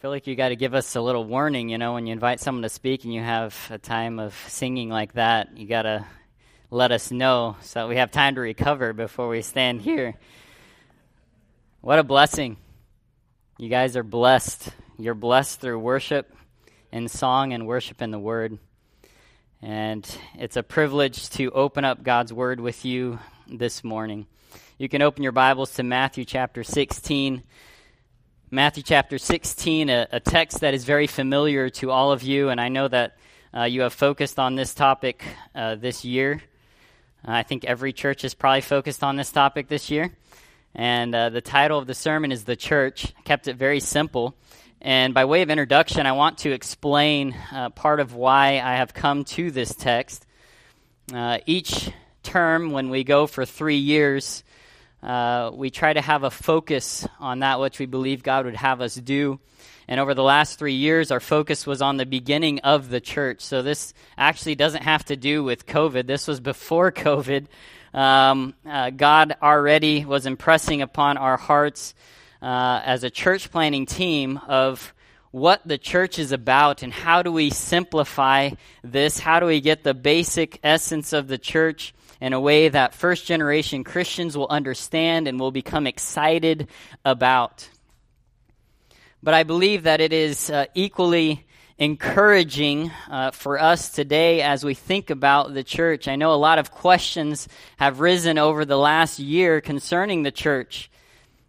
[0.00, 2.40] feel like you got to give us a little warning, you know, when you invite
[2.40, 6.06] someone to speak and you have a time of singing like that, you got to
[6.70, 10.14] let us know so that we have time to recover before we stand here.
[11.82, 12.56] What a blessing.
[13.58, 14.70] You guys are blessed.
[14.98, 16.34] You're blessed through worship
[16.90, 18.58] and song and worship in the Word.
[19.60, 24.26] And it's a privilege to open up God's Word with you this morning.
[24.78, 27.42] You can open your Bibles to Matthew chapter 16.
[28.52, 32.60] Matthew chapter 16, a, a, text that is very familiar to all of you, and
[32.60, 33.16] I know that
[33.56, 35.22] uh, you have focused on this topic
[35.54, 36.42] uh, this year.
[37.24, 40.10] Uh, I think every church is probably focused on this topic this year.
[40.74, 43.14] And uh, the title of the sermon is The Church.
[43.16, 44.34] I kept it very simple.
[44.80, 48.92] And by way of introduction, I want to explain uh, part of why I have
[48.92, 50.26] come to this text.
[51.14, 51.92] Uh, each
[52.24, 54.42] term, when we go for three years,
[55.02, 58.80] uh, we try to have a focus on that which we believe God would have
[58.80, 59.40] us do.
[59.88, 63.40] And over the last three years, our focus was on the beginning of the church.
[63.40, 66.06] So this actually doesn't have to do with COVID.
[66.06, 67.46] This was before COVID.
[67.92, 71.94] Um, uh, God already was impressing upon our hearts
[72.40, 74.94] uh, as a church planning team of
[75.32, 78.50] what the church is about and how do we simplify
[78.82, 79.18] this?
[79.18, 83.26] How do we get the basic essence of the church in a way that first
[83.26, 86.68] generation Christians will understand and will become excited
[87.04, 87.68] about.
[89.22, 91.46] But I believe that it is uh, equally
[91.78, 96.08] encouraging uh, for us today as we think about the church.
[96.08, 100.90] I know a lot of questions have risen over the last year concerning the church.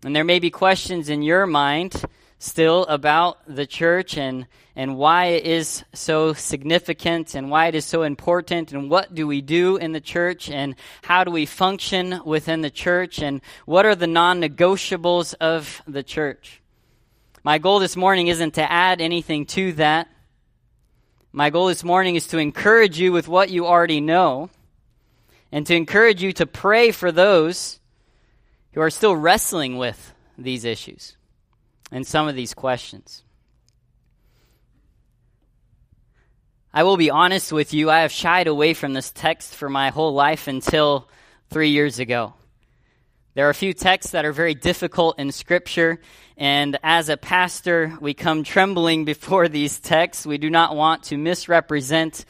[0.04, 2.02] And there may be questions in your mind
[2.42, 7.86] still about the church and, and why it is so significant and why it is
[7.86, 12.20] so important and what do we do in the church and how do we function
[12.26, 16.62] within the church and what are the non negotiables of the church.
[17.44, 20.08] My goal this morning isn't to add anything to that.
[21.32, 24.50] My goal this morning is to encourage you with what you already know
[25.52, 27.80] and to encourage you to pray for those
[28.74, 31.18] who are still wrestling with these issues
[31.92, 33.24] and some of these questions.
[36.74, 39.90] I will be honest with you, I have shied away from this text for my
[39.90, 41.10] whole life until
[41.50, 42.34] three years ago.
[43.34, 46.00] There are a few texts that are very difficult in Scripture,
[46.38, 50.26] and as a pastor, we come trembling before these texts.
[50.26, 52.24] We do not want to misrepresent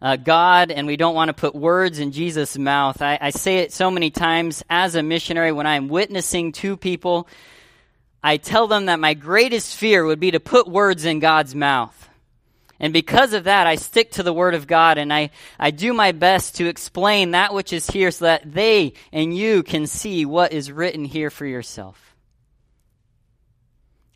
[0.00, 3.02] uh, God, and we don't want to put words in Jesus' mouth.
[3.02, 7.28] I, I say it so many times as a missionary when I'm witnessing to people
[8.22, 12.08] I tell them that my greatest fear would be to put words in God's mouth.
[12.78, 15.92] And because of that, I stick to the Word of God and I, I do
[15.92, 20.24] my best to explain that which is here so that they and you can see
[20.24, 22.16] what is written here for yourself.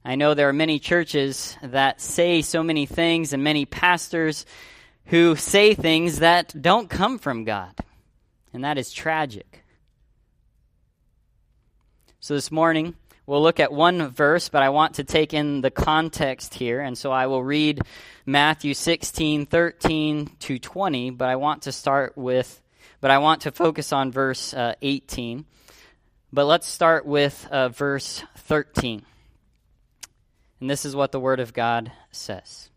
[0.03, 4.47] I know there are many churches that say so many things and many pastors
[5.07, 7.75] who say things that don't come from God.
[8.53, 9.63] And that is tragic.
[12.21, 12.95] So this morning,
[13.27, 16.81] We'll look at one verse, but I want to take in the context here.
[16.81, 17.81] And so I will read
[18.27, 22.61] Matthew 16, 13 to 20, but I want to start with,
[23.01, 25.47] but I want to focus on verse uh, 18.
[26.35, 29.03] But let's start with uh, verse 13.
[30.61, 32.69] And this is what the Word of God says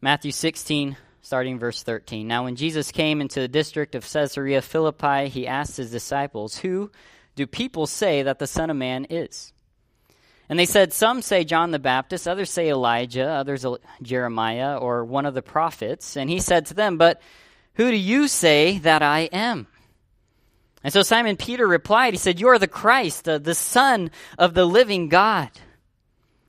[0.00, 2.28] Matthew 16, starting verse 13.
[2.28, 6.92] Now, when Jesus came into the district of Caesarea Philippi, he asked his disciples, Who
[7.36, 9.52] do people say that the Son of Man is?
[10.48, 13.64] And they said, Some say John the Baptist, others say Elijah, others
[14.02, 16.16] Jeremiah, or one of the prophets.
[16.16, 17.20] And he said to them, But
[17.74, 19.66] who do you say that I am?
[20.82, 24.54] And so Simon Peter replied, He said, You are the Christ, uh, the Son of
[24.54, 25.50] the living God.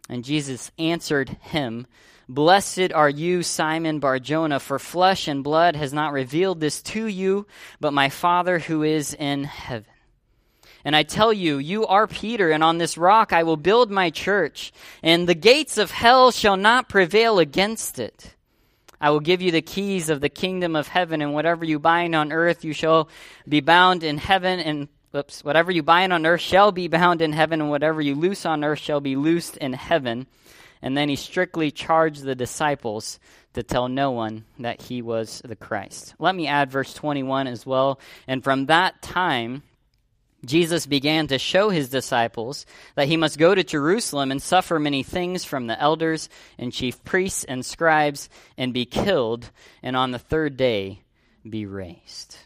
[0.10, 1.86] And Jesus answered him,
[2.30, 7.48] Blessed are you, Simon Barjona, for flesh and blood has not revealed this to you,
[7.80, 9.86] but my Father who is in heaven.
[10.88, 14.10] And I tell you, you are Peter, and on this rock I will build my
[14.10, 14.72] church,
[15.04, 18.36] and the gates of hell shall not prevail against it.
[19.02, 22.16] I will give you the keys of the kingdom of heaven, and whatever you bind
[22.16, 23.10] on earth, you shall
[23.46, 27.34] be bound in heaven, and oops, whatever you bind on earth shall be bound in
[27.34, 30.26] heaven, and whatever you loose on earth shall be loosed in heaven.
[30.82, 33.20] And then he strictly charged the disciples
[33.56, 36.16] to tell no one that he was the Christ.
[36.18, 38.00] Let me add verse 21 as well.
[38.26, 39.64] And from that time,
[40.46, 45.04] Jesus began to show his disciples that he must go to Jerusalem and suffer many
[45.04, 49.50] things from the elders and chief priests and scribes and be killed,
[49.82, 51.02] and on the third day
[51.48, 52.38] be raised.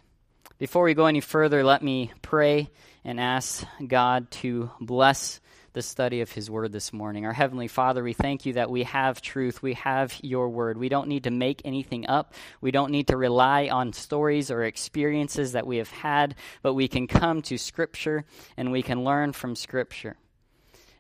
[0.58, 2.70] Before we go any further, let me pray
[3.04, 5.42] and ask God to bless
[5.74, 7.26] the study of His Word this morning.
[7.26, 9.62] Our Heavenly Father, we thank you that we have truth.
[9.62, 10.78] We have your Word.
[10.78, 12.34] We don't need to make anything up.
[12.60, 16.88] We don't need to rely on stories or experiences that we have had, but we
[16.88, 18.26] can come to Scripture
[18.58, 20.18] and we can learn from Scripture.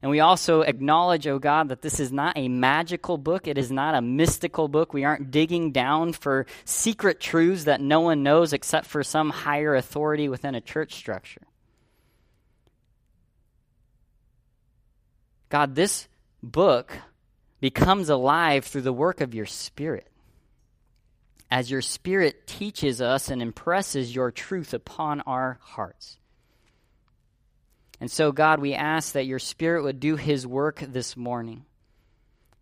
[0.02, 3.48] And we also acknowledge, oh God, that this is not a magical book.
[3.48, 4.94] It is not a mystical book.
[4.94, 9.76] We aren't digging down for secret truths that no one knows except for some higher
[9.76, 11.42] authority within a church structure.
[15.52, 16.08] God, this
[16.42, 16.94] book
[17.60, 20.08] becomes alive through the work of your Spirit.
[21.52, 26.18] As your Spirit teaches us and impresses your truth upon our hearts.
[28.00, 31.66] And so, God, we ask that your Spirit would do his work this morning,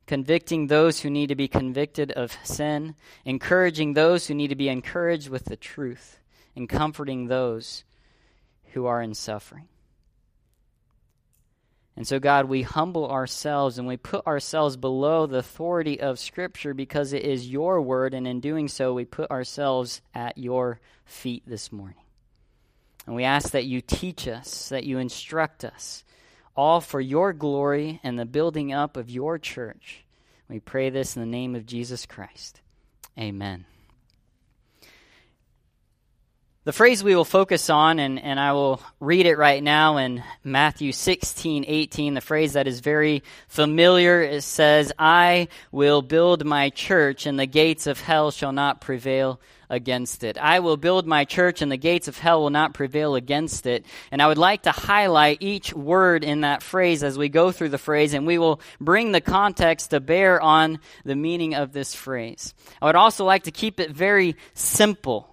[0.08, 4.68] convicting those who need to be convicted of sin, encouraging those who need to be
[4.68, 6.18] encouraged with the truth,
[6.56, 7.84] and comforting those
[8.74, 9.68] who are in suffering.
[12.00, 16.74] And so, God, we humble ourselves and we put ourselves below the authority of Scripture
[16.74, 21.44] because it is your word, and in doing so, we put ourselves at your feet
[21.46, 22.00] this morning.
[23.06, 26.06] And we ask that you teach us, that you instruct us,
[26.56, 30.06] all for your glory and the building up of your church.
[30.48, 32.62] We pray this in the name of Jesus Christ.
[33.20, 33.66] Amen.
[36.66, 40.22] The phrase we will focus on, and, and I will read it right now in
[40.44, 44.22] Matthew 16, 18, the phrase that is very familiar.
[44.22, 49.40] It says, I will build my church, and the gates of hell shall not prevail
[49.70, 50.38] against it.
[50.38, 53.86] I will build my church, and the gates of hell will not prevail against it.
[54.12, 57.70] And I would like to highlight each word in that phrase as we go through
[57.70, 61.96] the phrase, and we will bring the context to bear on the meaning of this
[61.96, 62.54] phrase.
[62.82, 65.29] I would also like to keep it very simple.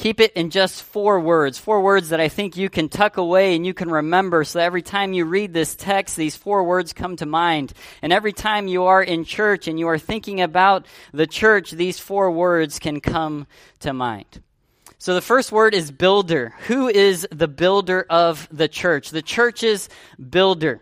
[0.00, 3.54] Keep it in just four words, four words that I think you can tuck away
[3.54, 6.94] and you can remember so that every time you read this text, these four words
[6.94, 7.74] come to mind.
[8.00, 11.98] And every time you are in church and you are thinking about the church, these
[11.98, 13.46] four words can come
[13.80, 14.40] to mind.
[14.96, 16.54] So the first word is builder.
[16.68, 19.10] Who is the builder of the church?
[19.10, 19.90] The church's
[20.30, 20.80] builder.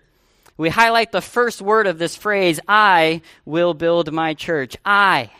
[0.57, 4.77] We highlight the first word of this phrase, I will build my church.
[4.85, 5.33] I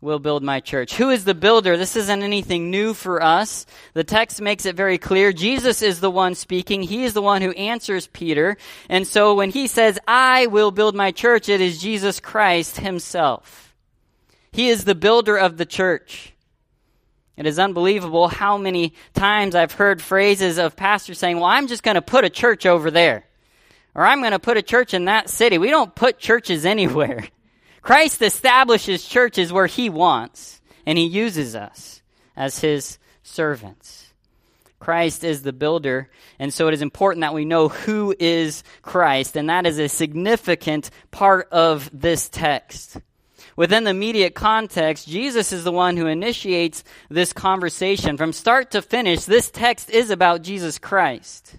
[0.00, 0.94] will build my church.
[0.94, 1.76] Who is the builder?
[1.76, 3.66] This isn't anything new for us.
[3.92, 5.32] The text makes it very clear.
[5.32, 6.82] Jesus is the one speaking.
[6.82, 8.56] He is the one who answers Peter.
[8.88, 13.74] And so when he says, I will build my church, it is Jesus Christ himself.
[14.52, 16.32] He is the builder of the church.
[17.36, 21.82] It is unbelievable how many times I've heard phrases of pastors saying, well, I'm just
[21.82, 23.26] going to put a church over there.
[23.94, 25.58] Or I'm going to put a church in that city.
[25.58, 27.28] We don't put churches anywhere.
[27.82, 32.02] Christ establishes churches where he wants, and he uses us
[32.36, 34.12] as his servants.
[34.78, 39.36] Christ is the builder, and so it is important that we know who is Christ,
[39.36, 42.96] and that is a significant part of this text.
[43.56, 48.16] Within the immediate context, Jesus is the one who initiates this conversation.
[48.16, 51.56] From start to finish, this text is about Jesus Christ.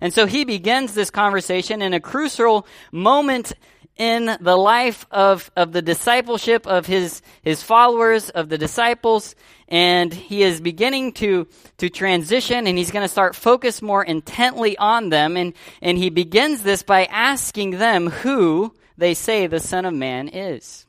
[0.00, 3.52] And so he begins this conversation in a crucial moment
[3.96, 9.34] in the life of, of the discipleship of his, his followers, of the disciples,
[9.68, 11.48] and he is beginning to,
[11.78, 15.36] to transition and he's going to start focus more intently on them.
[15.36, 20.28] And, and he begins this by asking them who they say the Son of Man
[20.28, 20.86] is.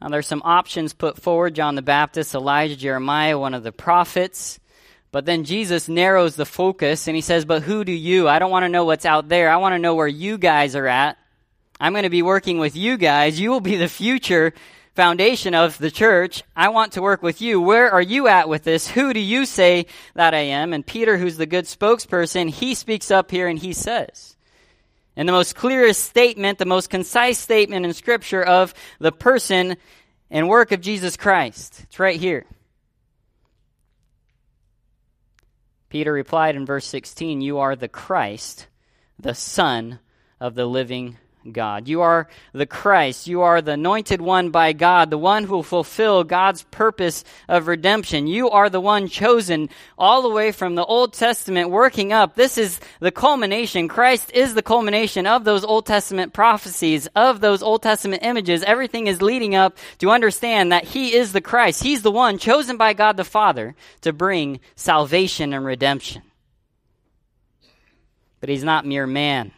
[0.00, 4.60] Now, there's some options put forward John the Baptist, Elijah, Jeremiah, one of the prophets.
[5.16, 8.28] But then Jesus narrows the focus and he says, But who do you?
[8.28, 9.48] I don't want to know what's out there.
[9.48, 11.16] I want to know where you guys are at.
[11.80, 13.40] I'm going to be working with you guys.
[13.40, 14.52] You will be the future
[14.94, 16.42] foundation of the church.
[16.54, 17.62] I want to work with you.
[17.62, 18.88] Where are you at with this?
[18.88, 20.74] Who do you say that I am?
[20.74, 24.36] And Peter, who's the good spokesperson, he speaks up here and he says,
[25.16, 29.78] in the most clearest statement, the most concise statement in Scripture of the person
[30.30, 31.84] and work of Jesus Christ.
[31.84, 32.44] It's right here.
[35.88, 38.68] Peter replied in verse 16, You are the Christ,
[39.18, 40.00] the Son
[40.40, 41.16] of the living
[41.52, 41.88] God.
[41.88, 43.26] You are the Christ.
[43.26, 47.66] You are the anointed one by God, the one who will fulfill God's purpose of
[47.66, 48.26] redemption.
[48.26, 52.34] You are the one chosen all the way from the Old Testament working up.
[52.34, 53.88] This is the culmination.
[53.88, 58.62] Christ is the culmination of those Old Testament prophecies, of those Old Testament images.
[58.62, 61.82] Everything is leading up to understand that He is the Christ.
[61.82, 66.22] He's the one chosen by God the Father to bring salvation and redemption.
[68.40, 69.52] But He's not mere man.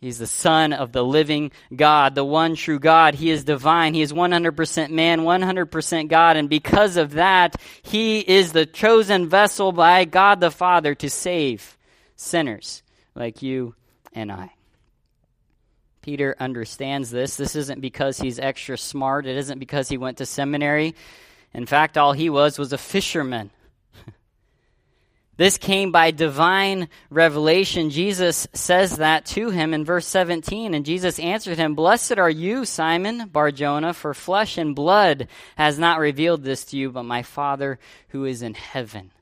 [0.00, 3.14] He's the Son of the living God, the one true God.
[3.14, 3.92] He is divine.
[3.92, 6.36] He is 100% man, 100% God.
[6.38, 11.76] And because of that, He is the chosen vessel by God the Father to save
[12.16, 12.82] sinners
[13.14, 13.74] like you
[14.14, 14.52] and I.
[16.02, 17.36] Peter understands this.
[17.36, 20.94] This isn't because he's extra smart, it isn't because he went to seminary.
[21.52, 23.50] In fact, all he was was a fisherman.
[25.40, 27.88] This came by divine revelation.
[27.88, 30.74] Jesus says that to him in verse 17.
[30.74, 35.98] And Jesus answered him, Blessed are you, Simon Barjona, for flesh and blood has not
[35.98, 37.78] revealed this to you, but my Father
[38.08, 39.12] who is in heaven.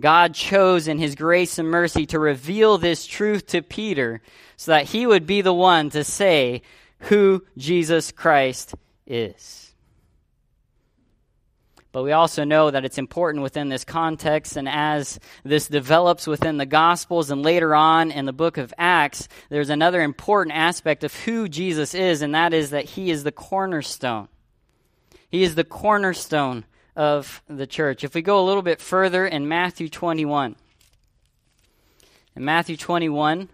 [0.00, 4.22] God chose in his grace and mercy to reveal this truth to Peter
[4.56, 6.62] so that he would be the one to say
[7.00, 9.65] who Jesus Christ is.
[11.96, 16.58] But we also know that it's important within this context, and as this develops within
[16.58, 21.14] the Gospels and later on in the book of Acts, there's another important aspect of
[21.14, 24.28] who Jesus is, and that is that he is the cornerstone.
[25.30, 28.04] He is the cornerstone of the church.
[28.04, 30.54] If we go a little bit further in Matthew 21,
[32.36, 33.48] in Matthew 21,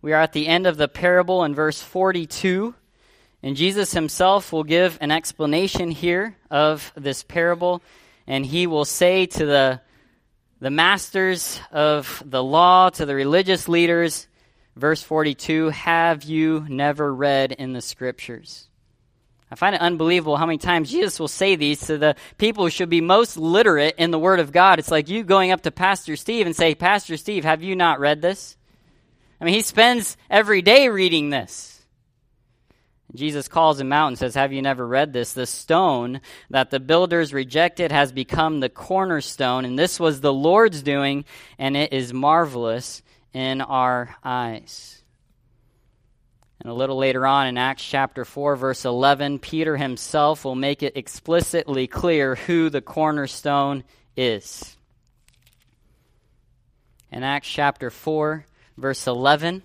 [0.00, 2.74] we are at the end of the parable in verse 42.
[3.44, 7.82] And Jesus himself will give an explanation here of this parable,
[8.26, 9.80] and he will say to the,
[10.60, 14.28] the masters of the law, to the religious leaders,
[14.76, 18.66] verse 42 Have you never read in the scriptures?
[19.50, 22.70] I find it unbelievable how many times Jesus will say these to the people who
[22.70, 24.78] should be most literate in the Word of God.
[24.78, 28.00] It's like you going up to Pastor Steve and say, Pastor Steve, have you not
[28.00, 28.56] read this?
[29.38, 31.73] I mean, he spends every day reading this.
[33.14, 35.32] Jesus calls him out and says, Have you never read this?
[35.32, 40.82] The stone that the builders rejected has become the cornerstone, and this was the Lord's
[40.82, 41.24] doing,
[41.58, 43.02] and it is marvelous
[43.32, 45.02] in our eyes.
[46.60, 50.82] And a little later on in Acts chapter 4, verse 11, Peter himself will make
[50.82, 53.84] it explicitly clear who the cornerstone
[54.16, 54.76] is.
[57.12, 59.62] In Acts chapter 4, verse 11,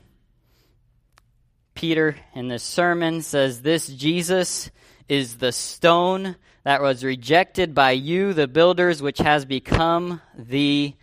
[1.79, 4.69] Peter in this sermon says, This Jesus
[5.07, 10.93] is the stone that was rejected by you, the builders, which has become the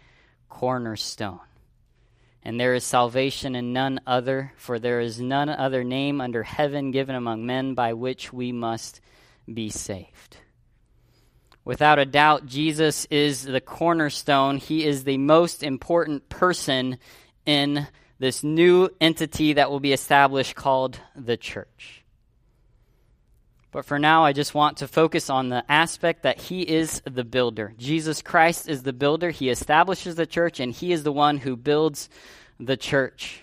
[0.50, 1.40] cornerstone.
[2.42, 6.90] And there is salvation in none other, for there is none other name under heaven
[6.90, 9.00] given among men by which we must
[9.50, 10.36] be saved.
[11.64, 14.58] Without a doubt, Jesus is the cornerstone.
[14.58, 16.98] He is the most important person
[17.46, 17.86] in
[18.18, 22.02] this new entity that will be established called the church.
[23.72, 27.24] But for now, I just want to focus on the aspect that He is the
[27.24, 27.74] builder.
[27.76, 29.30] Jesus Christ is the builder.
[29.30, 32.08] He establishes the church, and He is the one who builds
[32.58, 33.42] the church.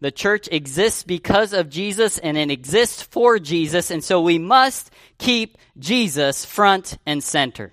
[0.00, 4.90] The church exists because of Jesus, and it exists for Jesus, and so we must
[5.16, 7.72] keep Jesus front and center.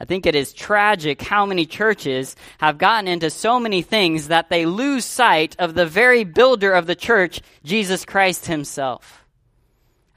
[0.00, 4.48] I think it is tragic how many churches have gotten into so many things that
[4.48, 9.26] they lose sight of the very builder of the church, Jesus Christ himself.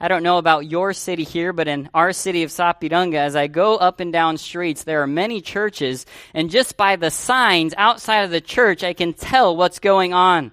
[0.00, 3.46] I don't know about your city here, but in our city of Sapiranga, as I
[3.46, 8.24] go up and down streets, there are many churches, and just by the signs outside
[8.24, 10.50] of the church, I can tell what's going on.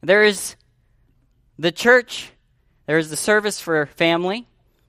[0.00, 0.54] There is
[1.58, 2.30] the church,
[2.86, 4.46] there is the service for family,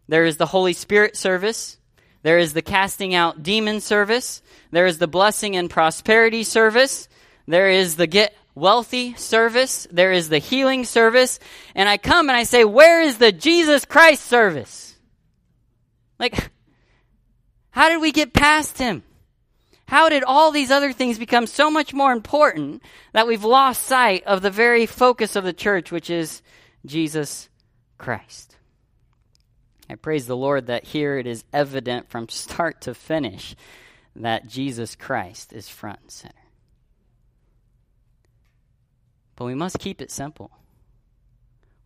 [0.08, 1.79] there is the Holy Spirit service,
[2.22, 4.42] there is the casting out demon service.
[4.72, 7.08] There is the blessing and prosperity service.
[7.48, 9.88] There is the get wealthy service.
[9.90, 11.40] There is the healing service.
[11.76, 14.96] And I come and I say, where is the Jesus Christ service?
[16.20, 16.50] Like,
[17.72, 19.04] how did we get past him?
[19.88, 22.84] How did all these other things become so much more important
[23.14, 26.44] that we've lost sight of the very focus of the church, which is
[26.86, 27.50] Jesus
[27.98, 28.59] Christ?
[29.90, 33.56] I praise the Lord that here it is evident from start to finish
[34.16, 36.36] that Jesus Christ is front and center.
[39.36, 40.52] But we must keep it simple.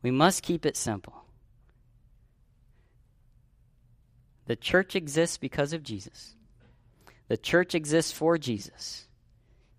[0.01, 1.23] We must keep it simple.
[4.47, 6.35] The church exists because of Jesus.
[7.29, 9.07] The church exists for Jesus.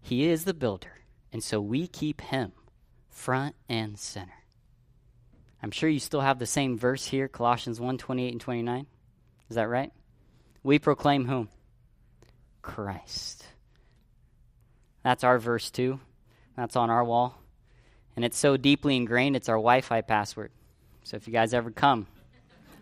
[0.01, 1.01] He is the builder,
[1.33, 2.53] and so we keep him
[3.11, 4.44] front and center.
[5.65, 8.87] I'm sure you still have the same verse here, Colossians 1 28 and 29.
[9.49, 9.91] Is that right?
[10.63, 11.49] We proclaim whom?
[12.61, 13.47] Christ.
[15.03, 16.01] That's our verse too.
[16.55, 17.41] That's on our wall.
[18.15, 20.51] And it's so deeply ingrained, it's our Wi Fi password.
[21.03, 22.09] So if you guys ever come,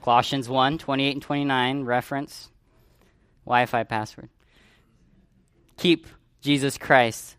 [0.03, 2.51] Colossians 1 28 and 29, reference,
[3.47, 4.29] Wi Fi password.
[5.77, 6.09] Keep
[6.41, 7.37] Jesus Christ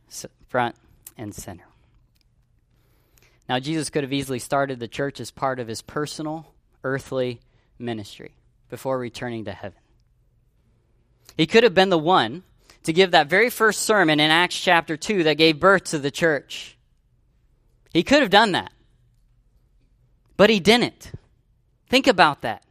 [0.48, 0.78] front
[1.18, 1.66] and sinner.
[3.54, 6.52] Now, Jesus could have easily started the church as part of his personal,
[6.84, 7.40] earthly
[7.78, 8.34] ministry
[8.68, 9.78] before returning to heaven.
[11.38, 12.42] He could have been the one
[12.82, 16.10] to give that very first sermon in Acts chapter 2 that gave birth to the
[16.10, 16.80] church.
[17.94, 18.74] He could have done that.
[20.36, 21.12] But he didn't.
[21.90, 22.64] Think about that.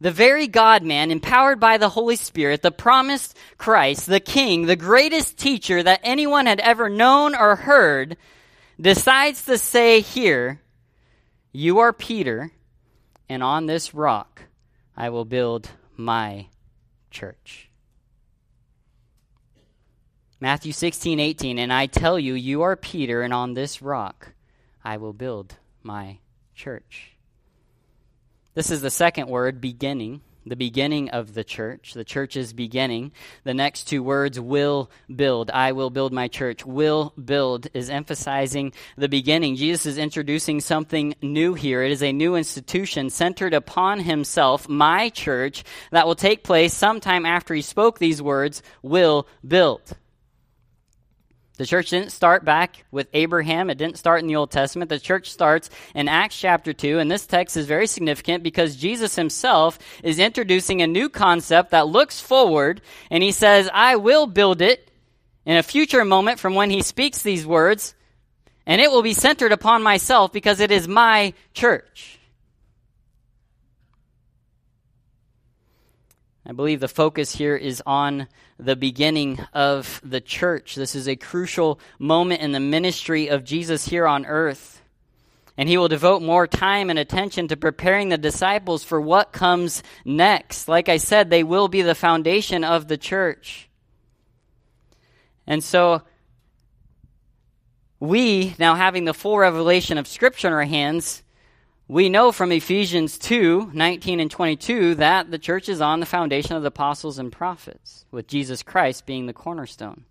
[0.00, 4.74] The very God man, empowered by the Holy Spirit, the promised Christ, the King, the
[4.74, 8.16] greatest teacher that anyone had ever known or heard,
[8.80, 10.60] decides to say here,
[11.52, 12.52] You are Peter,
[13.28, 14.42] and on this rock
[14.96, 16.46] I will build my
[17.10, 17.70] church.
[20.40, 24.32] Matthew 16, 18, and I tell you, you are Peter, and on this rock
[24.84, 26.18] I will build my
[26.54, 27.16] church.
[28.54, 31.94] This is the second word, beginning, the beginning of the church.
[31.94, 33.12] The church is beginning.
[33.44, 35.50] The next two words, will build.
[35.50, 36.64] I will build my church.
[36.64, 39.56] Will build is emphasizing the beginning.
[39.56, 41.82] Jesus is introducing something new here.
[41.82, 47.26] It is a new institution centered upon himself, my church, that will take place sometime
[47.26, 49.96] after he spoke these words, will build.
[51.58, 53.68] The church didn't start back with Abraham.
[53.68, 54.88] It didn't start in the Old Testament.
[54.88, 59.16] The church starts in Acts chapter 2, and this text is very significant because Jesus
[59.16, 64.62] himself is introducing a new concept that looks forward, and he says, I will build
[64.62, 64.88] it
[65.44, 67.96] in a future moment from when he speaks these words,
[68.64, 72.20] and it will be centered upon myself because it is my church.
[76.46, 80.74] I believe the focus here is on the beginning of the church.
[80.74, 84.82] This is a crucial moment in the ministry of Jesus here on earth.
[85.56, 89.82] And he will devote more time and attention to preparing the disciples for what comes
[90.04, 90.68] next.
[90.68, 93.68] Like I said, they will be the foundation of the church.
[95.46, 96.02] And so,
[97.98, 101.22] we, now having the full revelation of Scripture in our hands,
[101.88, 106.54] we know from Ephesians 2 19 and 22 that the church is on the foundation
[106.54, 110.04] of the apostles and prophets, with Jesus Christ being the cornerstone.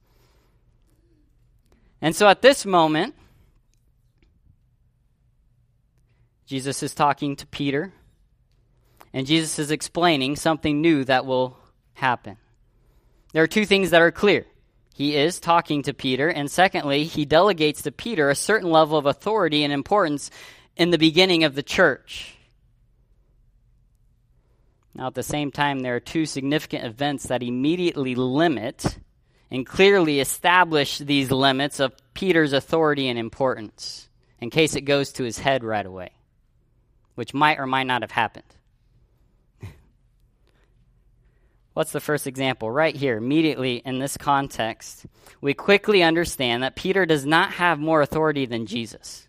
[2.01, 3.15] And so at this moment,
[6.47, 7.93] Jesus is talking to Peter,
[9.13, 11.57] and Jesus is explaining something new that will
[11.93, 12.37] happen.
[13.33, 14.45] There are two things that are clear.
[14.95, 19.05] He is talking to Peter, and secondly, he delegates to Peter a certain level of
[19.05, 20.31] authority and importance
[20.77, 22.35] in the beginning of the church.
[24.93, 28.97] Now, at the same time, there are two significant events that immediately limit
[29.51, 34.09] and clearly establish these limits of Peter's authority and importance
[34.39, 36.11] in case it goes to his head right away,
[37.15, 38.45] which might or might not have happened.
[41.73, 42.71] What's the first example?
[42.71, 45.05] Right here, immediately in this context,
[45.41, 49.26] we quickly understand that Peter does not have more authority than Jesus.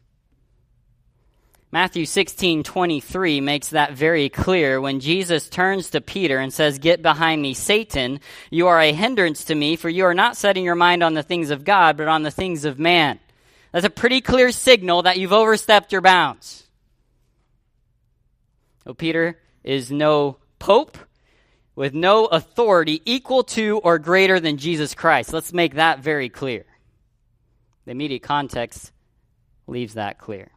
[1.71, 7.03] Matthew 16, 23 makes that very clear when Jesus turns to Peter and says, Get
[7.03, 8.21] behind me, Satan.
[8.51, 11.23] You are a hindrance to me, for you are not setting your mind on the
[11.23, 13.21] things of God, but on the things of man.
[13.71, 16.67] That's a pretty clear signal that you've overstepped your bounds.
[18.85, 20.97] So Peter is no pope
[21.75, 25.35] with no authority equal to or greater than Jesus Christ.
[25.35, 26.65] Let's make that very clear.
[27.85, 28.91] The immediate context
[29.67, 30.51] leaves that clear.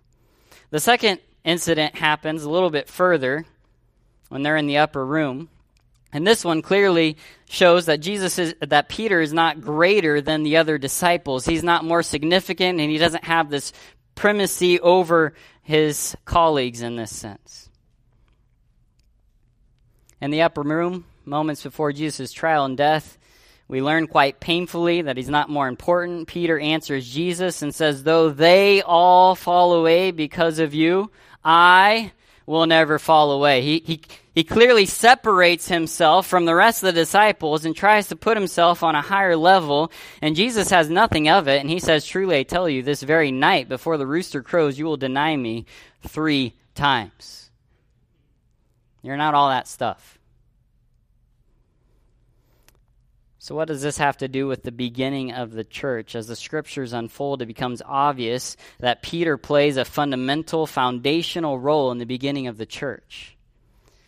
[0.71, 3.45] The second incident happens a little bit further
[4.29, 5.49] when they're in the upper room.
[6.13, 7.17] And this one clearly
[7.49, 11.45] shows that Jesus is, that Peter is not greater than the other disciples.
[11.45, 13.71] He's not more significant and he doesn't have this
[14.15, 17.69] primacy over his colleagues in this sense.
[20.21, 23.17] In the upper room, moments before Jesus' trial and death,
[23.71, 26.27] we learn quite painfully that he's not more important.
[26.27, 31.10] Peter answers Jesus and says, Though they all fall away because of you,
[31.41, 32.12] I
[32.45, 33.62] will never fall away.
[33.62, 34.01] He, he,
[34.36, 38.84] he clearly separates himself from the rest of the disciples and tries to put himself
[38.84, 39.89] on a higher level,
[40.21, 41.62] and Jesus has nothing of it.
[41.62, 44.84] And he says, Truly, I tell you, this very night before the rooster crows, you
[44.84, 45.65] will deny me
[46.05, 47.49] three times.
[49.01, 50.19] You're not all that stuff.
[53.43, 56.13] So, what does this have to do with the beginning of the church?
[56.13, 61.97] As the scriptures unfold, it becomes obvious that Peter plays a fundamental, foundational role in
[61.97, 63.36] the beginning of the church.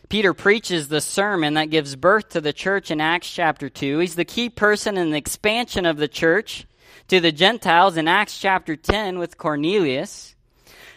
[0.08, 3.98] Peter preaches the sermon that gives birth to the church in Acts chapter 2.
[3.98, 6.68] He's the key person in the expansion of the church
[7.08, 10.36] to the Gentiles in Acts chapter 10 with Cornelius.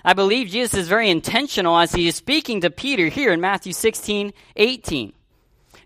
[0.05, 3.73] I believe Jesus is very intentional as he is speaking to Peter here in Matthew
[3.73, 5.15] 16, 18.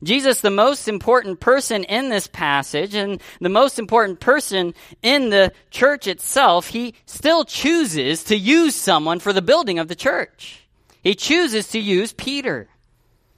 [0.03, 5.53] Jesus, the most important person in this passage and the most important person in the
[5.71, 10.67] church itself, he still chooses to use someone for the building of the church.
[11.03, 12.69] He chooses to use Peter.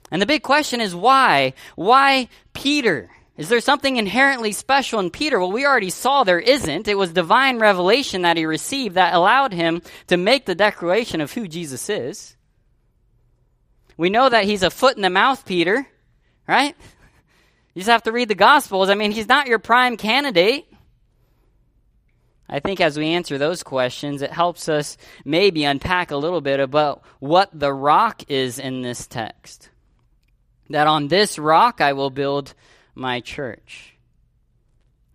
[0.09, 1.53] And the big question is why?
[1.75, 3.09] Why Peter?
[3.35, 5.39] Is there something inherently special in Peter?
[5.39, 6.87] Well, we already saw there isn't.
[6.87, 11.33] It was divine revelation that he received that allowed him to make the declaration of
[11.33, 12.37] who Jesus is.
[13.97, 15.87] We know that he's a foot in the mouth, Peter,
[16.47, 16.75] right?
[17.73, 18.89] You just have to read the Gospels.
[18.89, 20.67] I mean, he's not your prime candidate.
[22.47, 26.59] I think as we answer those questions, it helps us maybe unpack a little bit
[26.59, 29.69] about what the rock is in this text.
[30.69, 32.53] That on this rock I will build
[32.93, 33.95] my church.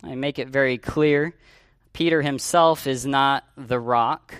[0.02, 1.34] I make it very clear
[1.92, 4.34] Peter himself is not the rock.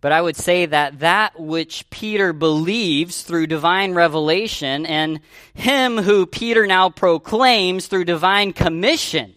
[0.00, 5.20] But I would say that that which Peter believes through divine revelation and
[5.52, 9.34] him who Peter now proclaims through divine commission,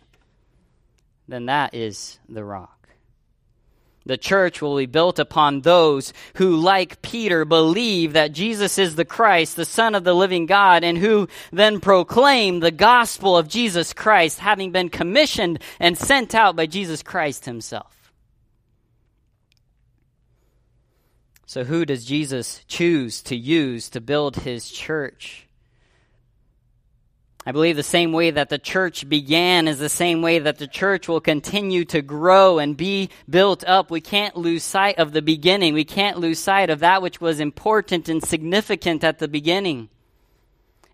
[1.27, 2.69] then that is the rock.
[4.05, 9.05] The church will be built upon those who, like Peter, believe that Jesus is the
[9.05, 13.93] Christ, the Son of the living God, and who then proclaim the gospel of Jesus
[13.93, 18.02] Christ, having been commissioned and sent out by Jesus Christ himself.
[21.53, 25.47] So, who does Jesus choose to use to build his church?
[27.45, 30.65] I believe the same way that the church began is the same way that the
[30.65, 33.91] church will continue to grow and be built up.
[33.91, 35.75] We can't lose sight of the beginning.
[35.75, 39.89] We can't lose sight of that which was important and significant at the beginning.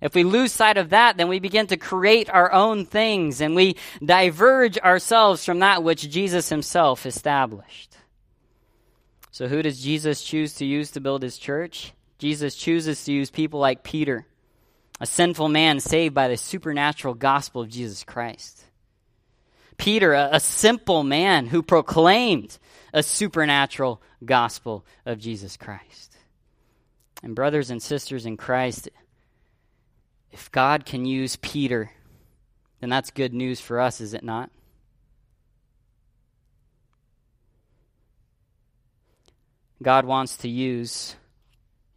[0.02, 3.56] If we lose sight of that, then we begin to create our own things and
[3.56, 7.96] we diverge ourselves from that which Jesus himself established.
[9.32, 11.94] So, who does Jesus choose to use to build his church?
[12.18, 14.26] Jesus chooses to use people like Peter
[15.00, 18.64] a sinful man saved by the supernatural gospel of Jesus Christ.
[19.78, 22.58] Peter, a, a, simple man who proclaimed
[22.94, 26.18] a supernatural gospel of Jesus Christ.
[27.24, 28.90] And, brothers and sisters in Christ,
[30.32, 31.92] if God can use Peter,
[32.82, 34.50] then that's good news for us, is it not?
[39.82, 41.16] God wants to use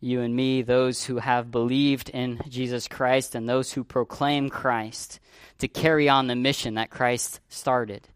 [0.01, 5.21] you and me, those who have believed in Jesus Christ and those who proclaim Christ,
[5.59, 8.09] to carry on the mission that Christ started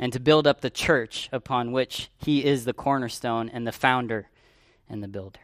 [0.00, 4.28] and to build up the church upon which he is the cornerstone and the founder
[4.88, 5.40] and the builder.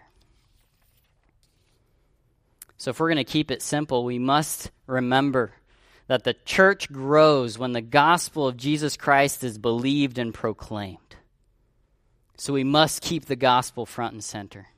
[2.79, 5.52] So, if we're going to keep it simple, we must remember
[6.09, 10.98] that the church grows when the gospel of Jesus Christ is believed and proclaimed.
[12.37, 14.68] So, we must keep the gospel front and center.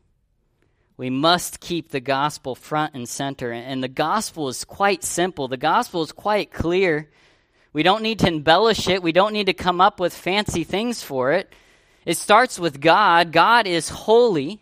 [0.98, 3.52] We must keep the gospel front and center.
[3.52, 7.08] And the gospel is quite simple, the gospel is quite clear.
[7.72, 11.02] We don't need to embellish it, we don't need to come up with fancy things
[11.02, 11.52] for it.
[12.04, 13.32] It starts with God.
[13.32, 14.60] God is holy,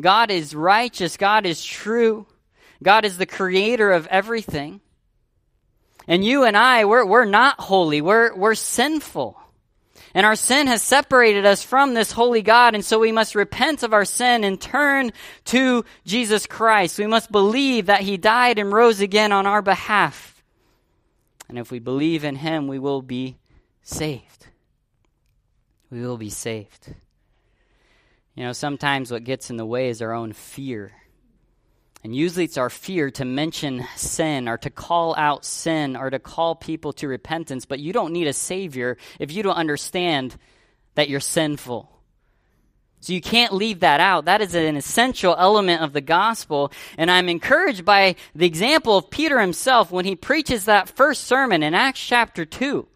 [0.00, 2.26] God is righteous, God is true,
[2.82, 4.80] God is the creator of everything.
[6.06, 9.38] And you and I, we're, we're not holy, we're, we're sinful.
[10.18, 13.84] And our sin has separated us from this holy God, and so we must repent
[13.84, 15.12] of our sin and turn
[15.44, 16.98] to Jesus Christ.
[16.98, 20.42] We must believe that He died and rose again on our behalf.
[21.48, 23.36] And if we believe in Him, we will be
[23.84, 24.48] saved.
[25.88, 26.92] We will be saved.
[28.34, 30.90] You know, sometimes what gets in the way is our own fear.
[32.04, 36.18] And usually it's our fear to mention sin or to call out sin or to
[36.18, 40.36] call people to repentance, but you don't need a Savior if you don't understand
[40.94, 41.90] that you're sinful.
[43.00, 44.24] So you can't leave that out.
[44.24, 46.72] That is an essential element of the gospel.
[46.96, 51.62] And I'm encouraged by the example of Peter himself when he preaches that first sermon
[51.62, 52.86] in Acts chapter 2.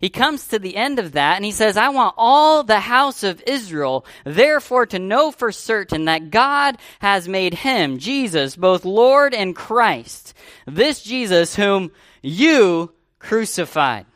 [0.00, 3.24] He comes to the end of that and he says, I want all the house
[3.24, 9.34] of Israel, therefore, to know for certain that God has made him, Jesus, both Lord
[9.34, 10.34] and Christ,
[10.66, 11.90] this Jesus whom
[12.22, 14.06] you crucified.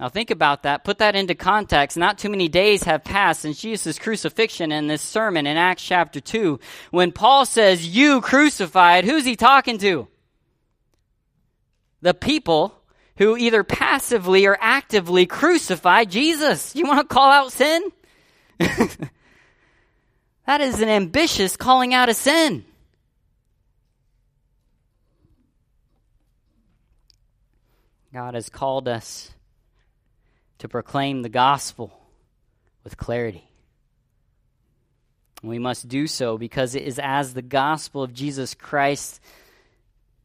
[0.00, 0.84] Now think about that.
[0.84, 1.96] Put that into context.
[1.96, 6.20] Not too many days have passed since Jesus' crucifixion in this sermon in Acts chapter
[6.20, 6.58] 2.
[6.90, 10.08] When Paul says, you crucified, who's he talking to?
[12.02, 12.74] The people
[13.18, 16.74] who either passively or actively crucify Jesus.
[16.74, 17.82] You want to call out sin?
[18.58, 19.10] that
[20.60, 22.64] is an ambitious calling out of sin.
[28.12, 29.30] God has called us
[30.58, 31.92] to proclaim the gospel
[32.82, 33.44] with clarity.
[35.42, 39.20] We must do so because it is as the gospel of Jesus Christ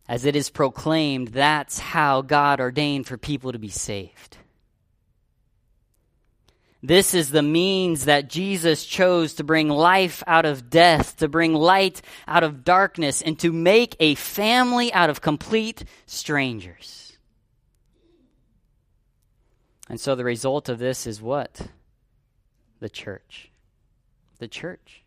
[0.08, 4.38] as it is proclaimed, that's how God ordained for people to be saved.
[6.84, 11.54] This is the means that Jesus chose to bring life out of death, to bring
[11.54, 17.18] light out of darkness, and to make a family out of complete strangers.
[19.90, 21.68] And so the result of this is what?
[22.80, 23.52] The church.
[24.40, 25.01] The church.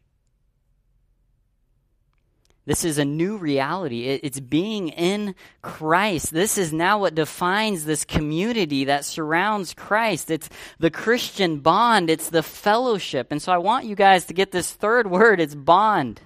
[2.66, 4.04] This is a new reality.
[4.08, 6.32] It's being in Christ.
[6.32, 10.30] This is now what defines this community that surrounds Christ.
[10.30, 10.48] It's
[10.78, 13.28] the Christian bond, it's the fellowship.
[13.30, 16.22] And so I want you guys to get this third word it's bond.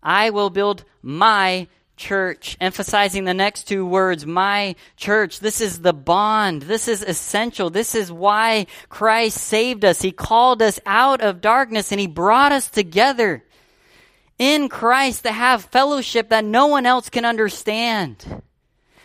[0.00, 5.40] I will build my church, emphasizing the next two words, my church.
[5.40, 6.62] This is the bond.
[6.62, 7.68] This is essential.
[7.68, 10.00] This is why Christ saved us.
[10.00, 13.42] He called us out of darkness and He brought us together
[14.38, 18.42] in Christ to have fellowship that no one else can understand.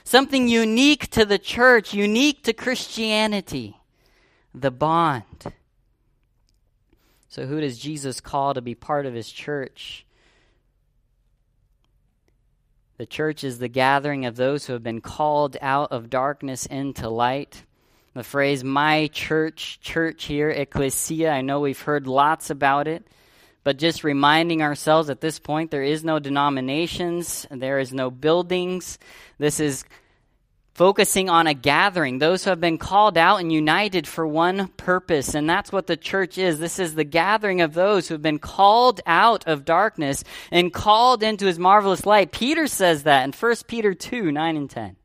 [0.04, 3.78] Something unique to the church, unique to Christianity.
[4.54, 5.54] The bond.
[7.30, 10.06] So, who does Jesus call to be part of his church?
[12.98, 17.10] The church is the gathering of those who have been called out of darkness into
[17.10, 17.64] light.
[18.14, 23.08] The phrase, my church, church here, ecclesia, I know we've heard lots about it.
[23.64, 29.00] But just reminding ourselves at this point, there is no denominations, there is no buildings.
[29.38, 29.86] This is
[30.74, 35.36] focusing on a gathering, those who have been called out and united for one purpose.
[35.36, 36.60] And that's what the church is.
[36.60, 41.24] This is the gathering of those who have been called out of darkness and called
[41.24, 42.32] into his marvelous light.
[42.32, 44.96] Peter says that in 1 Peter 2 9 and 10.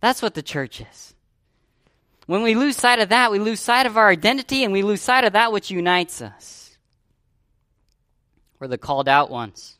[0.00, 1.14] That's what the church is.
[2.26, 5.00] When we lose sight of that, we lose sight of our identity and we lose
[5.00, 6.65] sight of that which unites us.
[8.58, 9.78] We're the called out ones.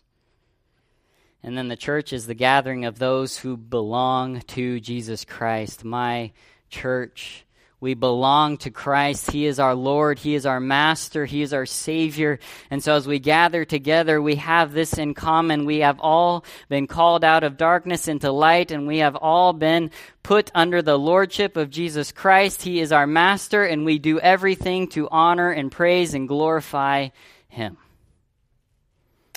[1.42, 5.84] And then the church is the gathering of those who belong to Jesus Christ.
[5.84, 6.32] My
[6.68, 7.44] church.
[7.78, 9.30] We belong to Christ.
[9.30, 10.18] He is our Lord.
[10.18, 11.26] He is our Master.
[11.26, 12.38] He is our Savior.
[12.70, 15.66] And so as we gather together, we have this in common.
[15.66, 19.90] We have all been called out of darkness into light, and we have all been
[20.22, 22.62] put under the Lordship of Jesus Christ.
[22.62, 27.10] He is our Master, and we do everything to honor and praise and glorify
[27.48, 27.76] Him.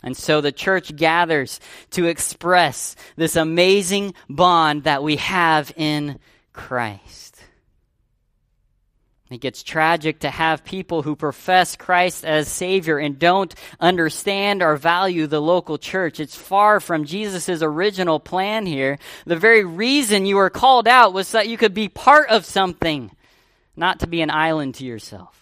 [0.02, 1.60] And so the church gathers
[1.92, 6.20] to express this amazing bond that we have in
[6.54, 7.30] Christ.
[9.30, 14.76] It gets tragic to have people who profess Christ as Savior and don't understand or
[14.76, 16.20] value the local church.
[16.20, 18.98] It's far from Jesus' original plan here.
[19.28, 23.12] The very reason you were called out was that you could be part of something,
[23.76, 25.39] not to be an island to yourself.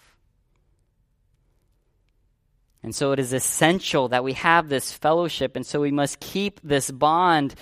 [2.88, 5.56] And so it is essential that we have this fellowship.
[5.56, 7.54] And so we must keep this bond.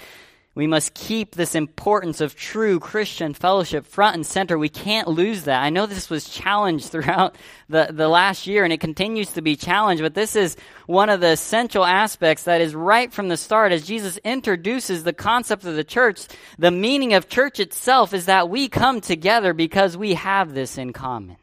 [0.55, 4.57] We must keep this importance of true Christian fellowship front and center.
[4.57, 5.65] We can't lose that.
[5.65, 7.35] I know this was challenged throughout
[7.69, 11.21] the, the last year and it continues to be challenged, but this is one of
[11.21, 15.75] the essential aspects that is right from the start as Jesus introduces the concept of
[15.75, 16.29] the church.
[16.57, 20.93] The meaning of church itself is that we come together because we have this in
[20.93, 21.37] common.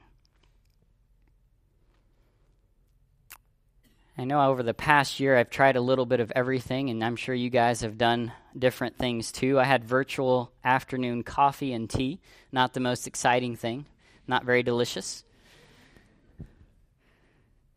[4.18, 7.16] I know over the past year I've tried a little bit of everything, and I'm
[7.16, 9.60] sure you guys have done different things too.
[9.60, 12.20] I had virtual afternoon coffee and tea,
[12.52, 13.88] not the most exciting thing,
[14.28, 15.24] not very delicious.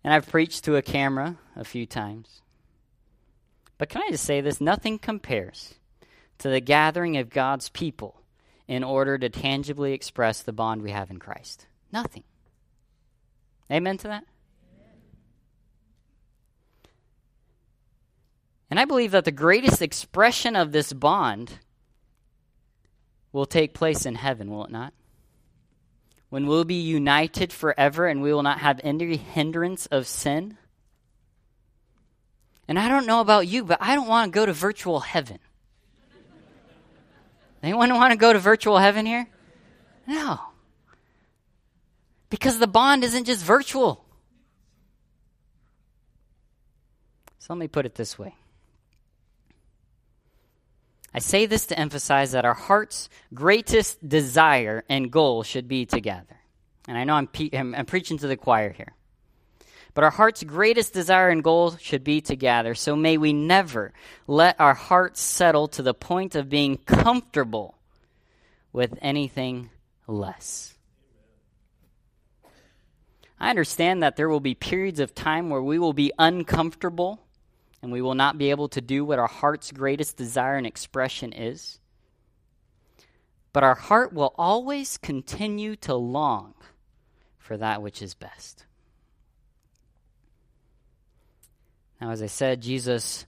[0.04, 2.42] And I've preached to a camera a few times.
[3.78, 4.60] But can I just say this?
[4.60, 5.74] Nothing compares
[6.38, 8.20] to the gathering of God's people
[8.68, 11.66] in order to tangibly express the bond we have in Christ.
[11.92, 12.24] Nothing.
[13.70, 14.24] Amen to that?
[18.70, 21.58] And I believe that the greatest expression of this bond
[23.32, 24.92] will take place in heaven, will it not?
[26.28, 30.58] When we'll be united forever and we will not have any hindrance of sin.
[32.66, 35.38] And I don't know about you, but I don't want to go to virtual heaven.
[37.62, 39.28] Anyone want to go to virtual heaven here?
[40.06, 40.40] No.
[42.28, 44.04] Because the bond isn't just virtual.
[47.38, 48.34] So let me put it this way
[51.16, 56.36] I say this to emphasize that our heart's greatest desire and goal should be together.
[56.86, 58.92] And I know I'm, pe- I'm, I'm preaching to the choir here.
[59.94, 62.74] But our heart's greatest desire and goal should be together.
[62.74, 63.94] So may we never
[64.26, 67.78] let our hearts settle to the point of being comfortable
[68.74, 69.70] with anything
[70.06, 70.74] less.
[73.40, 77.25] I understand that there will be periods of time where we will be uncomfortable
[77.86, 81.32] and we will not be able to do what our heart's greatest desire and expression
[81.32, 81.78] is.
[83.52, 86.54] But our heart will always continue to long
[87.38, 88.66] for that which is best.
[92.00, 93.24] Now, as I said, Jesus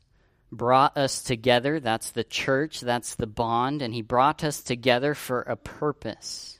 [0.50, 1.78] brought us together.
[1.78, 6.58] That's the church, that's the bond, and He brought us together for a purpose.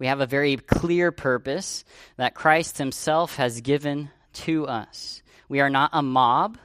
[0.00, 1.84] We have a very clear purpose
[2.16, 5.22] that Christ Himself has given to us.
[5.48, 6.58] We are not a mob,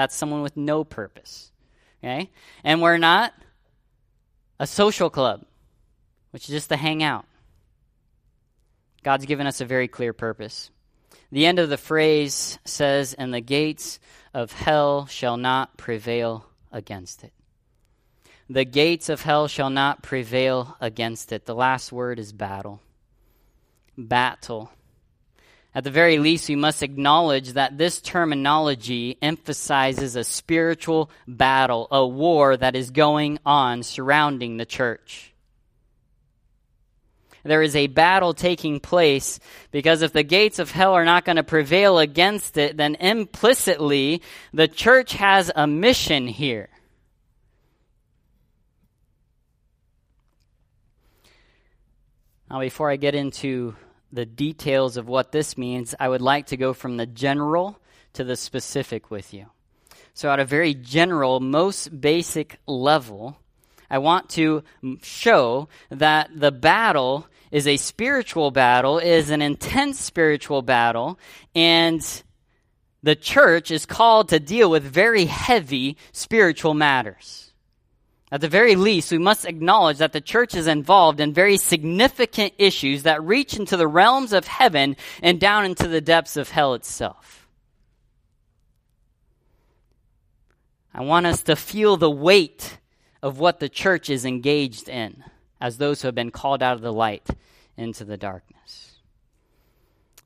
[0.00, 1.52] that's someone with no purpose.
[2.02, 2.30] Okay?
[2.64, 3.34] And we're not
[4.58, 5.44] a social club,
[6.30, 7.26] which is just to hang out.
[9.02, 10.70] God's given us a very clear purpose.
[11.30, 14.00] The end of the phrase says, And the gates
[14.32, 17.34] of hell shall not prevail against it.
[18.48, 21.44] The gates of hell shall not prevail against it.
[21.44, 22.80] The last word is battle.
[23.98, 24.72] Battle.
[25.72, 32.04] At the very least, we must acknowledge that this terminology emphasizes a spiritual battle, a
[32.04, 35.32] war that is going on surrounding the church.
[37.42, 41.36] There is a battle taking place because if the gates of hell are not going
[41.36, 46.68] to prevail against it, then implicitly the church has a mission here.
[52.50, 53.76] Now, before I get into
[54.12, 57.78] the details of what this means, I would like to go from the general
[58.14, 59.46] to the specific with you.
[60.14, 63.38] So, at a very general, most basic level,
[63.88, 64.64] I want to
[65.02, 71.18] show that the battle is a spiritual battle, is an intense spiritual battle,
[71.54, 72.00] and
[73.02, 77.49] the church is called to deal with very heavy spiritual matters.
[78.32, 82.54] At the very least, we must acknowledge that the church is involved in very significant
[82.58, 86.74] issues that reach into the realms of heaven and down into the depths of hell
[86.74, 87.48] itself.
[90.94, 92.78] I want us to feel the weight
[93.22, 95.24] of what the church is engaged in
[95.60, 97.26] as those who have been called out of the light
[97.76, 98.89] into the darkness.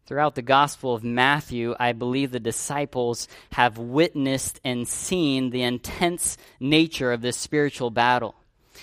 [0.06, 6.36] Throughout the Gospel of Matthew, I believe the disciples have witnessed and seen the intense
[6.60, 8.34] nature of this spiritual battle.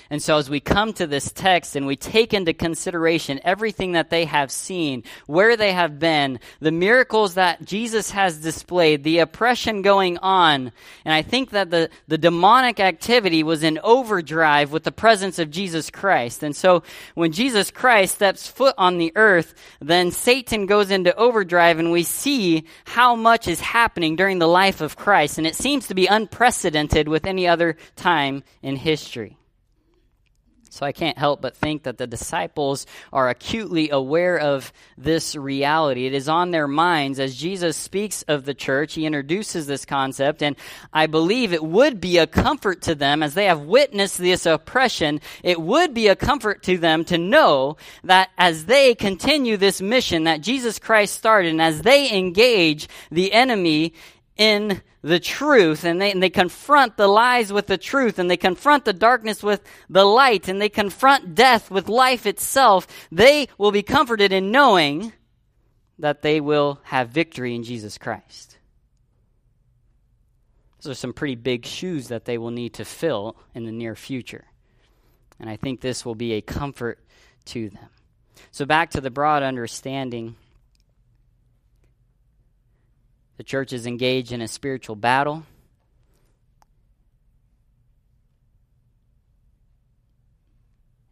[0.09, 4.09] And so, as we come to this text and we take into consideration everything that
[4.09, 9.81] they have seen, where they have been, the miracles that Jesus has displayed, the oppression
[9.81, 10.71] going on,
[11.05, 15.51] and I think that the, the demonic activity was in overdrive with the presence of
[15.51, 16.43] Jesus Christ.
[16.43, 16.83] And so,
[17.15, 22.03] when Jesus Christ steps foot on the earth, then Satan goes into overdrive, and we
[22.03, 25.37] see how much is happening during the life of Christ.
[25.37, 29.37] And it seems to be unprecedented with any other time in history.
[30.73, 36.05] So I can't help but think that the disciples are acutely aware of this reality.
[36.05, 38.93] It is on their minds as Jesus speaks of the church.
[38.93, 40.55] He introduces this concept, and
[40.93, 45.19] I believe it would be a comfort to them as they have witnessed this oppression.
[45.43, 50.23] It would be a comfort to them to know that as they continue this mission
[50.23, 53.93] that Jesus Christ started, and as they engage the enemy
[54.37, 58.37] in the truth and they, and they confront the lies with the truth and they
[58.37, 63.71] confront the darkness with the light and they confront death with life itself, they will
[63.71, 65.11] be comforted in knowing
[65.99, 68.57] that they will have victory in Jesus Christ.
[70.81, 73.95] Those are some pretty big shoes that they will need to fill in the near
[73.95, 74.45] future.
[75.39, 76.99] And I think this will be a comfort
[77.45, 77.89] to them.
[78.51, 80.35] So, back to the broad understanding
[83.41, 85.41] the church is engaged in a spiritual battle.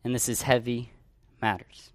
[0.04, 0.92] And this is heavy
[1.42, 1.90] matters.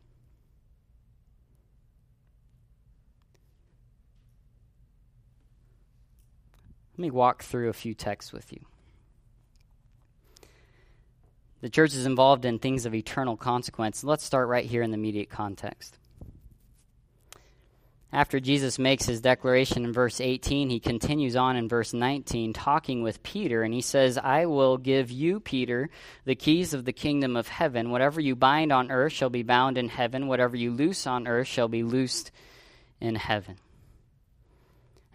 [6.94, 8.66] Let me walk through a few texts with you.
[11.61, 14.03] The church is involved in things of eternal consequence.
[14.03, 15.97] Let's start right here in the immediate context.
[18.12, 23.03] After Jesus makes his declaration in verse 18, he continues on in verse 19, talking
[23.03, 25.90] with Peter, and he says, I will give you, Peter,
[26.25, 27.90] the keys of the kingdom of heaven.
[27.90, 31.49] Whatever you bind on earth shall be bound in heaven, whatever you loose on earth
[31.49, 32.31] shall be loosed
[33.01, 33.57] in heaven.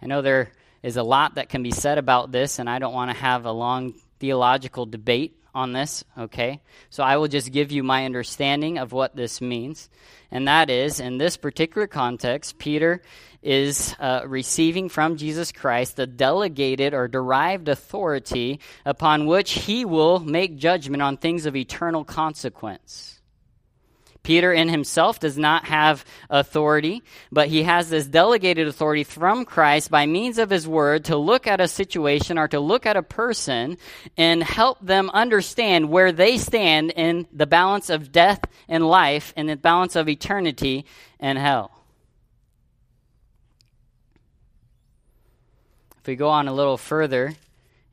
[0.02, 2.94] I know there is a lot that can be said about this, and I don't
[2.94, 6.60] want to have a long theological debate on this, okay?
[6.90, 9.88] So I will just give you my understanding of what this means.
[10.30, 13.02] And that is, in this particular context, Peter
[13.42, 20.18] is uh, receiving from Jesus Christ the delegated or derived authority upon which he will
[20.20, 23.19] make judgment on things of eternal consequence.
[24.22, 27.02] Peter in himself does not have authority,
[27.32, 31.46] but he has this delegated authority from Christ by means of his word to look
[31.46, 33.78] at a situation or to look at a person
[34.16, 39.48] and help them understand where they stand in the balance of death and life and
[39.48, 40.84] the balance of eternity
[41.18, 41.70] and hell.
[46.00, 47.34] If we go on a little further,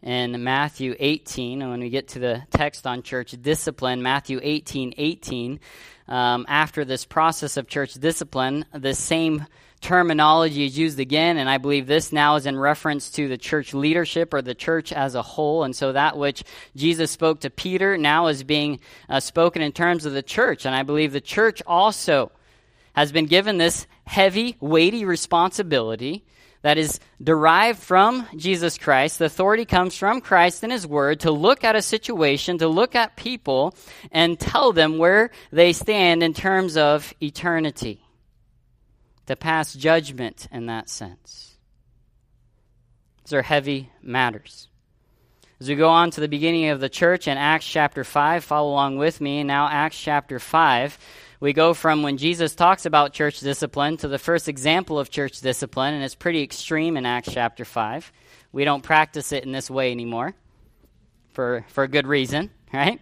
[0.01, 4.93] in Matthew 18, and when we get to the text on church discipline, Matthew 18
[4.97, 5.59] 18,
[6.07, 9.45] um, after this process of church discipline, the same
[9.81, 13.73] terminology is used again, and I believe this now is in reference to the church
[13.73, 15.63] leadership or the church as a whole.
[15.63, 16.43] And so that which
[16.75, 18.79] Jesus spoke to Peter now is being
[19.09, 20.65] uh, spoken in terms of the church.
[20.65, 22.31] And I believe the church also
[22.93, 26.23] has been given this heavy, weighty responsibility
[26.67, 29.19] that is derived from Jesus Christ.
[29.19, 32.93] The authority comes from Christ and His Word to look at a situation, to look
[32.93, 33.73] at people,
[34.11, 38.01] and tell them where they stand in terms of eternity,
[39.27, 41.55] to pass judgment in that sense.
[43.23, 44.67] These are heavy matters.
[45.61, 48.71] As we go on to the beginning of the church in Acts chapter 5, follow
[48.71, 49.41] along with me.
[49.45, 50.97] Now, Acts chapter 5
[51.39, 55.39] we go from when Jesus talks about church discipline to the first example of church
[55.41, 58.11] discipline, and it's pretty extreme in Acts chapter 5.
[58.51, 60.33] We don't practice it in this way anymore
[61.33, 62.99] for, for a good reason, right?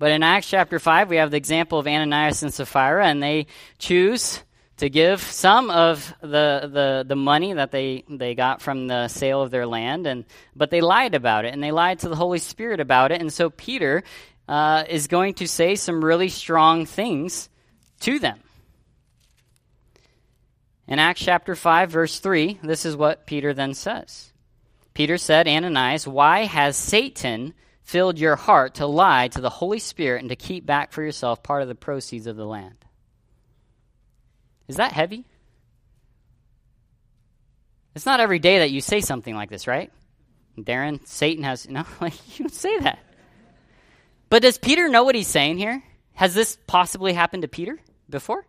[0.00, 3.46] But in Acts chapter 5, we have the example of Ananias and Sapphira, and they
[3.78, 4.42] choose
[4.78, 9.40] to give some of the, the, the money that they, they got from the sale
[9.40, 10.24] of their land, and,
[10.56, 13.20] but they lied about it, and they lied to the Holy Spirit about it.
[13.20, 14.02] And so Peter
[14.52, 17.48] uh, is going to say some really strong things
[18.00, 18.38] to them.
[20.86, 24.30] In Acts chapter 5, verse 3, this is what Peter then says.
[24.92, 30.20] Peter said, Ananias, why has Satan filled your heart to lie to the Holy Spirit
[30.20, 32.84] and to keep back for yourself part of the proceeds of the land?
[34.68, 35.24] Is that heavy?
[37.94, 39.90] It's not every day that you say something like this, right?
[40.58, 42.98] Darren, Satan has, no, like, you don't say that.
[44.32, 45.82] But does Peter know what he's saying here?
[46.14, 47.78] Has this possibly happened to Peter
[48.08, 48.46] before?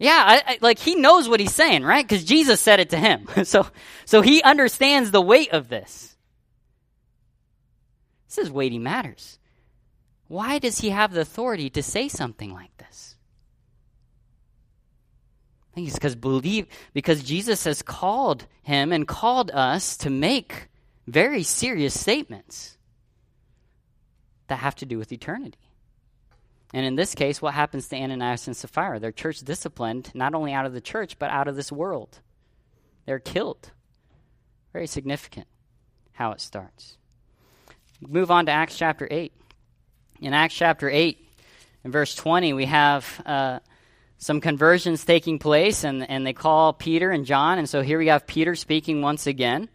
[0.00, 2.04] Yeah, I, I, like he knows what he's saying, right?
[2.04, 3.28] Because Jesus said it to him.
[3.44, 3.64] so,
[4.06, 6.16] so he understands the weight of this.
[8.26, 9.38] This is weighty matters.
[10.26, 13.14] Why does he have the authority to say something like this?
[15.70, 20.70] I think it's because believe because Jesus has called him and called us to make
[21.06, 22.78] very serious statements
[24.52, 25.58] that have to do with eternity.
[26.74, 29.00] And in this case, what happens to Ananias and Sapphira?
[29.00, 32.20] They're church disciplined, not only out of the church, but out of this world.
[33.06, 33.70] They're killed.
[34.74, 35.46] Very significant
[36.12, 36.98] how it starts.
[38.06, 39.32] Move on to Acts chapter 8.
[40.20, 41.18] In Acts chapter 8,
[41.84, 43.60] in verse 20, we have uh,
[44.18, 47.58] some conversions taking place, and, and they call Peter and John.
[47.58, 49.70] And so here we have Peter speaking once again.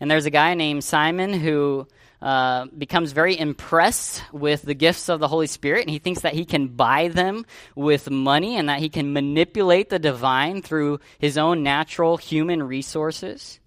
[0.00, 1.86] And there's a guy named Simon who
[2.24, 6.32] uh, becomes very impressed with the gifts of the Holy Spirit, and he thinks that
[6.32, 7.44] he can buy them
[7.74, 13.60] with money and that he can manipulate the divine through his own natural human resources.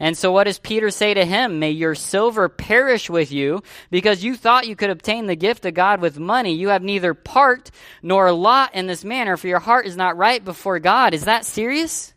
[0.00, 1.60] And so, what does Peter say to him?
[1.60, 5.74] May your silver perish with you, because you thought you could obtain the gift of
[5.74, 6.54] God with money.
[6.54, 7.70] You have neither part
[8.02, 11.14] nor lot in this manner, for your heart is not right before God.
[11.14, 12.15] Is that serious?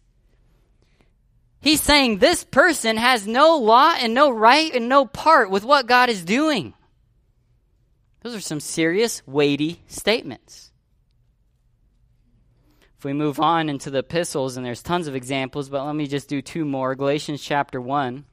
[1.61, 5.87] He's saying this person has no law and no right and no part with what
[5.87, 6.73] God is doing.
[8.21, 10.71] Those are some serious, weighty statements.
[12.97, 16.05] If we move on into the epistles, and there's tons of examples, but let me
[16.05, 16.95] just do two more.
[16.95, 18.25] Galatians chapter 1.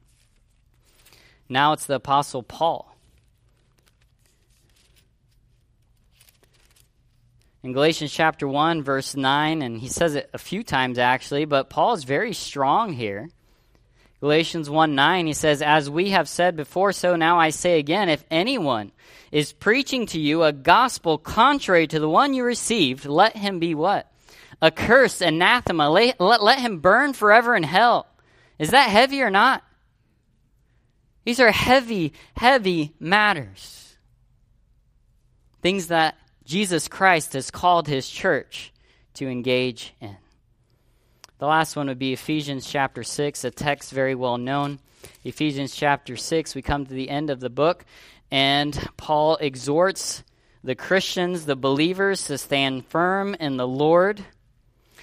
[1.47, 2.96] Now it's the Apostle Paul.
[7.63, 11.69] In Galatians chapter 1, verse 9, and he says it a few times actually, but
[11.69, 13.29] Paul is very strong here.
[14.19, 18.09] Galatians 1 9, he says, As we have said before, so now I say again,
[18.09, 18.91] if anyone
[19.31, 23.75] is preaching to you a gospel contrary to the one you received, let him be
[23.75, 24.11] what?
[24.61, 28.07] Accursed, anathema, let, let, let him burn forever in hell.
[28.57, 29.63] Is that heavy or not?
[31.25, 33.95] These are heavy, heavy matters.
[35.61, 38.71] Things that Jesus Christ has called his church
[39.15, 40.15] to engage in.
[41.39, 44.79] The last one would be Ephesians chapter 6, a text very well known.
[45.25, 47.83] Ephesians chapter 6, we come to the end of the book,
[48.31, 50.23] and Paul exhorts
[50.63, 54.23] the Christians, the believers, to stand firm in the Lord.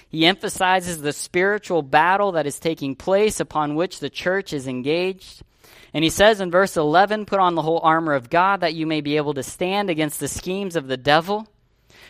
[0.09, 5.43] He emphasizes the spiritual battle that is taking place upon which the church is engaged.
[5.93, 8.85] And he says in verse 11, Put on the whole armor of God that you
[8.85, 11.47] may be able to stand against the schemes of the devil.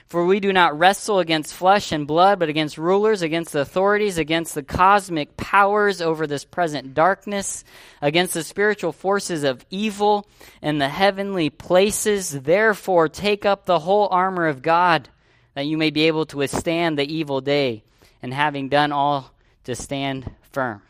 [0.08, 4.20] For we do not wrestle against flesh and blood, but against rulers, against the authorities,
[4.20, 7.64] against the cosmic powers over this present darkness,
[8.02, 10.28] against the spiritual forces of evil
[10.62, 12.30] in the heavenly places.
[12.30, 15.10] Therefore, take up the whole armor of God,
[15.56, 17.84] that you may be able to withstand the evil day,
[18.22, 19.32] and having done all,
[19.64, 20.84] to stand firm.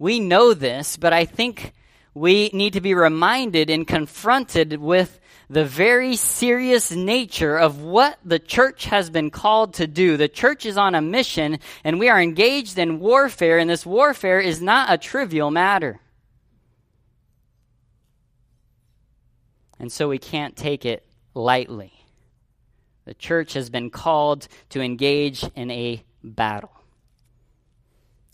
[0.00, 1.74] We know this, but I think
[2.14, 5.20] we need to be reminded and confronted with
[5.50, 10.16] the very serious nature of what the church has been called to do.
[10.16, 14.40] The church is on a mission and we are engaged in warfare, and this warfare
[14.40, 16.00] is not a trivial matter.
[19.78, 21.92] And so we can't take it lightly.
[23.04, 26.79] The church has been called to engage in a battle.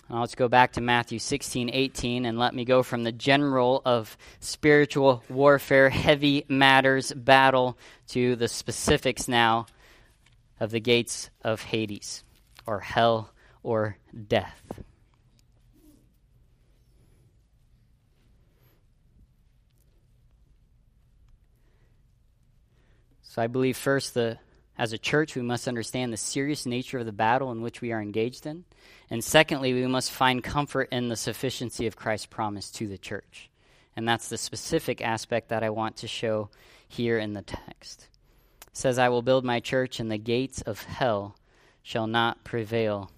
[0.08, 3.82] Now let's go back to Matthew 16, 18, and let me go from the general
[3.84, 7.76] of spiritual warfare, heavy matters, battle,
[8.08, 9.66] to the specifics now
[10.60, 12.22] of the gates of Hades,
[12.66, 13.32] or hell,
[13.64, 13.96] or
[14.28, 14.62] death.
[23.22, 24.38] So I believe first the
[24.78, 27.92] as a church we must understand the serious nature of the battle in which we
[27.92, 28.64] are engaged in.
[29.08, 33.50] And secondly, we must find comfort in the sufficiency of Christ's promise to the church.
[33.94, 36.50] And that's the specific aspect that I want to show
[36.88, 38.08] here in the text.
[38.66, 41.36] It says, I will build my church, and the gates of hell
[41.82, 43.10] shall not prevail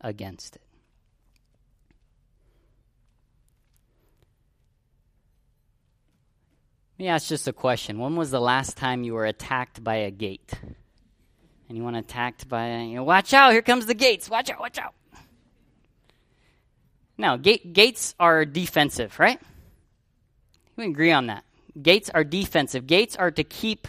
[0.00, 0.62] against it.
[6.98, 7.98] Let me ask just a question.
[7.98, 10.54] When was the last time you were attacked by a gate?
[11.68, 14.30] Anyone attacked by a, you know, watch out, here comes the gates.
[14.30, 14.94] Watch out, watch out.
[17.18, 19.40] Now, gate, gates are defensive, right?
[20.76, 21.44] We agree on that.
[21.80, 22.86] Gates are defensive.
[22.86, 23.88] Gates are to keep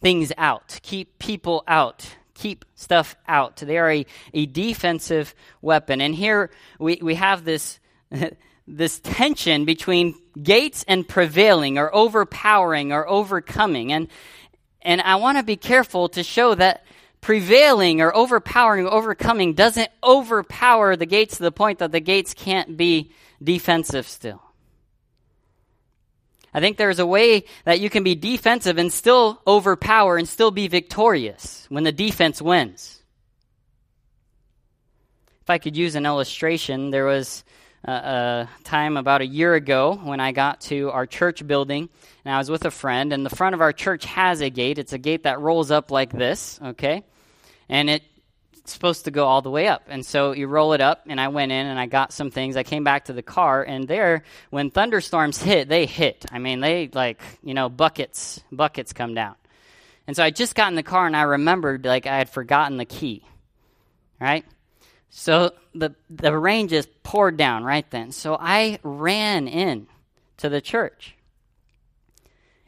[0.00, 3.56] things out, keep people out, keep stuff out.
[3.56, 6.00] They are a, a defensive weapon.
[6.00, 7.80] And here we, we have this,
[8.68, 13.92] this tension between gates and prevailing or overpowering or overcoming.
[13.92, 14.08] And,
[14.82, 16.84] and I want to be careful to show that
[17.20, 22.34] prevailing or overpowering or overcoming doesn't overpower the gates to the point that the gates
[22.34, 23.12] can't be
[23.42, 24.42] defensive still.
[26.54, 30.50] I think there's a way that you can be defensive and still overpower and still
[30.50, 33.02] be victorious when the defense wins.
[35.42, 37.44] If I could use an illustration, there was
[37.86, 41.88] a, a time about a year ago when I got to our church building
[42.24, 44.78] and I was with a friend, and the front of our church has a gate.
[44.78, 47.04] It's a gate that rolls up like this, okay?
[47.68, 48.04] and it's
[48.64, 49.82] supposed to go all the way up.
[49.88, 52.56] And so you roll it up, and I went in and I got some things.
[52.56, 56.24] I came back to the car, and there, when thunderstorms hit, they hit.
[56.30, 59.36] I mean, they like, you know, buckets, buckets come down.
[60.06, 62.76] And so I just got in the car, and I remembered like I had forgotten
[62.76, 63.24] the key,
[64.20, 64.44] right?
[65.10, 68.12] So the the rain just poured down right then.
[68.12, 69.86] So I ran in
[70.38, 71.14] to the church.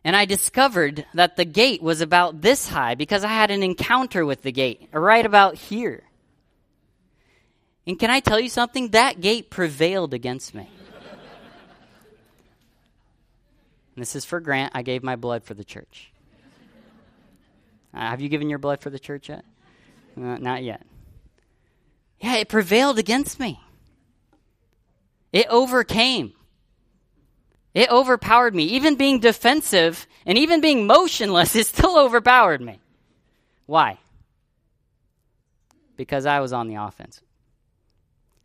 [0.04, 4.24] And I discovered that the gate was about this high because I had an encounter
[4.24, 6.04] with the gate right about here.
[7.86, 8.90] And can I tell you something?
[8.90, 10.68] That gate prevailed against me.
[13.96, 14.72] this is for Grant.
[14.74, 16.12] I gave my blood for the church.
[17.92, 19.44] Uh, have you given your blood for the church yet?
[20.16, 20.82] Uh, not yet.
[22.20, 23.60] Yeah, it prevailed against me.
[25.32, 26.32] It overcame.
[27.74, 28.64] It overpowered me.
[28.64, 32.80] Even being defensive and even being motionless, it still overpowered me.
[33.66, 33.98] Why?
[35.96, 37.20] Because I was on the offense.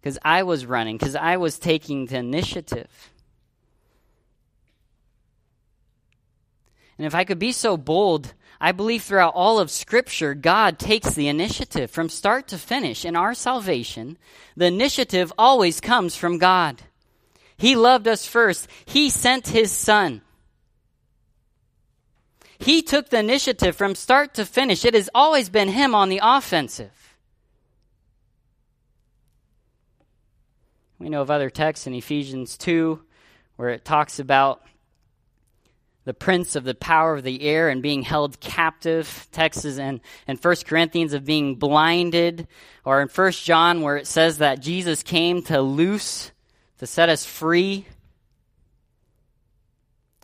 [0.02, 0.98] Because I was running.
[0.98, 3.14] Because I was taking the initiative.
[6.98, 8.34] And if I could be so bold,
[8.64, 13.04] I believe throughout all of Scripture, God takes the initiative from start to finish.
[13.04, 14.18] In our salvation,
[14.56, 16.82] the initiative always comes from God.
[17.58, 18.70] He loved us first.
[18.86, 20.22] He sent his son.
[22.58, 24.86] He took the initiative from start to finish.
[24.86, 27.18] It has always been him on the offensive.
[31.00, 33.02] We know of other texts in Ephesians 2
[33.58, 34.64] where it talks about
[36.06, 39.28] the prince of the power of the air and being held captive.
[39.32, 42.48] Texts and in 1 Corinthians of being blinded.
[42.84, 46.32] Or in 1 John where it says that Jesus came to loose
[46.80, 47.86] to set us free.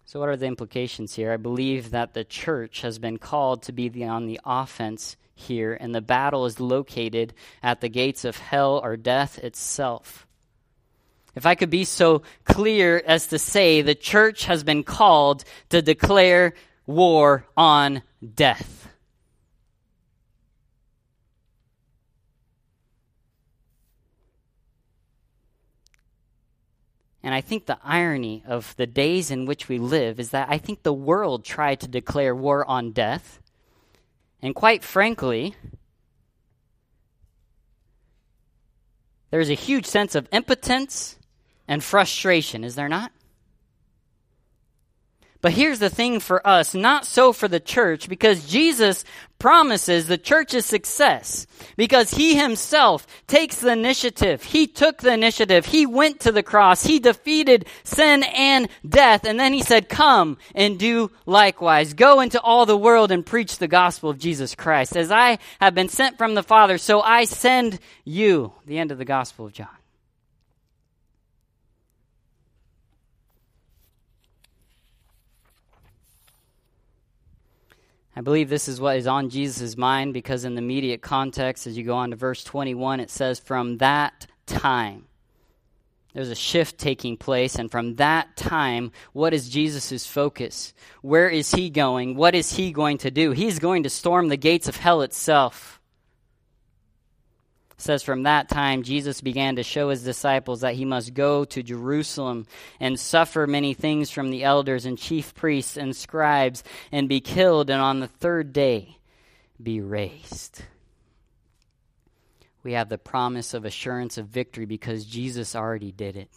[0.06, 1.32] So, what are the implications here?
[1.32, 5.78] I believe that the church has been called to be the, on the offense here,
[5.80, 10.26] and the battle is located at the gates of hell or death itself.
[11.36, 15.82] If I could be so clear as to say, the church has been called to
[15.82, 16.54] declare
[16.86, 18.02] war on
[18.36, 18.80] death.
[27.22, 30.58] And I think the irony of the days in which we live is that I
[30.58, 33.40] think the world tried to declare war on death.
[34.42, 35.54] And quite frankly,
[39.30, 41.19] there's a huge sense of impotence
[41.70, 43.14] and frustration, is there not?
[45.42, 49.06] But here's the thing for us, not so for the church, because Jesus
[49.38, 51.48] promises the church's success.
[51.78, 54.44] Because he himself takes the initiative.
[54.44, 55.66] He took the initiative.
[55.66, 56.84] He went to the cross.
[56.84, 59.24] He defeated sin and death.
[59.24, 61.94] And then he said, come and do likewise.
[61.94, 64.98] Go into all the world and preach the gospel of Jesus Christ.
[64.98, 68.52] As I have been sent from the Father, so I send you.
[68.66, 69.79] The end of the gospel of John.
[78.16, 81.78] I believe this is what is on Jesus' mind because, in the immediate context, as
[81.78, 85.06] you go on to verse 21, it says, From that time,
[86.14, 90.74] there's a shift taking place, and from that time, what is Jesus' focus?
[91.02, 92.16] Where is he going?
[92.16, 93.32] What is he going to do?
[93.32, 95.79] He's going to storm the gates of hell itself
[97.80, 101.64] says from that time Jesus began to show his disciples that he must go to
[101.64, 102.46] Jerusalem
[102.80, 107.70] and suffer many things from the elders and chief priests and scribes and be killed
[107.70, 108.98] and on the third day
[109.62, 110.64] be raised.
[112.64, 116.32] We have the promise of assurance of victory because Jesus already did it.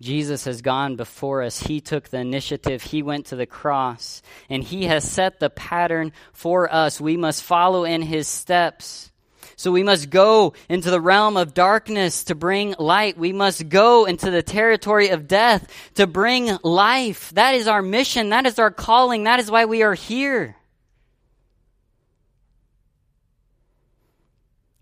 [0.00, 1.58] Jesus has gone before us.
[1.58, 2.82] He took the initiative.
[2.82, 4.22] He went to the cross.
[4.50, 7.00] And He has set the pattern for us.
[7.00, 9.10] We must follow in His steps.
[9.58, 13.16] So we must go into the realm of darkness to bring light.
[13.16, 17.30] We must go into the territory of death to bring life.
[17.34, 18.28] That is our mission.
[18.28, 19.24] That is our calling.
[19.24, 20.56] That is why we are here.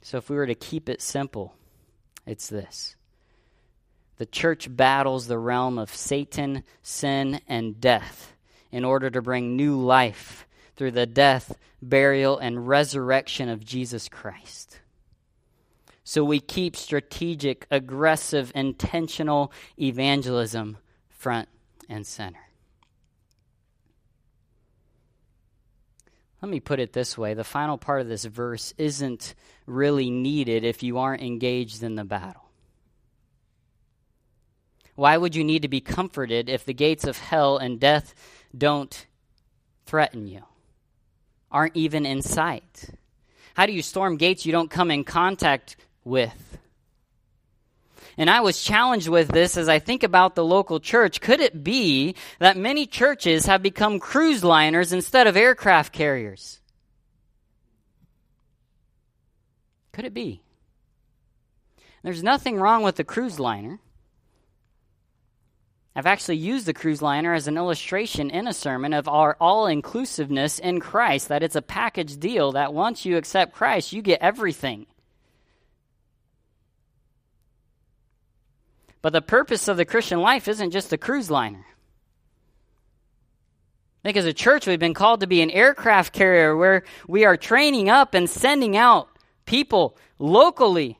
[0.02, 1.54] So if we were to keep it simple,
[2.26, 2.96] it's this
[4.16, 8.32] the church battles the realm of Satan, sin, and death
[8.70, 10.46] in order to bring new life
[10.76, 14.80] through the death, burial, and resurrection of Jesus Christ.
[16.04, 20.76] So we keep strategic, aggressive, intentional evangelism
[21.08, 21.48] front
[21.88, 22.40] and center.
[26.42, 29.34] Let me put it this way the final part of this verse isn't
[29.66, 32.43] really needed if you aren't engaged in the battle.
[34.94, 38.14] Why would you need to be comforted if the gates of hell and death
[38.56, 39.06] don't
[39.86, 40.42] threaten you,
[41.50, 42.90] aren't even in sight?
[43.54, 46.58] How do you storm gates you don't come in contact with?
[48.16, 51.20] And I was challenged with this as I think about the local church.
[51.20, 56.60] Could it be that many churches have become cruise liners instead of aircraft carriers?
[59.92, 60.42] Could it be?
[62.04, 63.80] There's nothing wrong with the cruise liner.
[65.96, 69.68] I've actually used the cruise liner as an illustration in a sermon of our all
[69.68, 74.20] inclusiveness in Christ, that it's a package deal that once you accept Christ, you get
[74.20, 74.86] everything.
[79.02, 81.64] But the purpose of the Christian life isn't just a cruise liner.
[84.02, 87.24] I think as a church, we've been called to be an aircraft carrier where we
[87.24, 89.08] are training up and sending out
[89.46, 90.98] people locally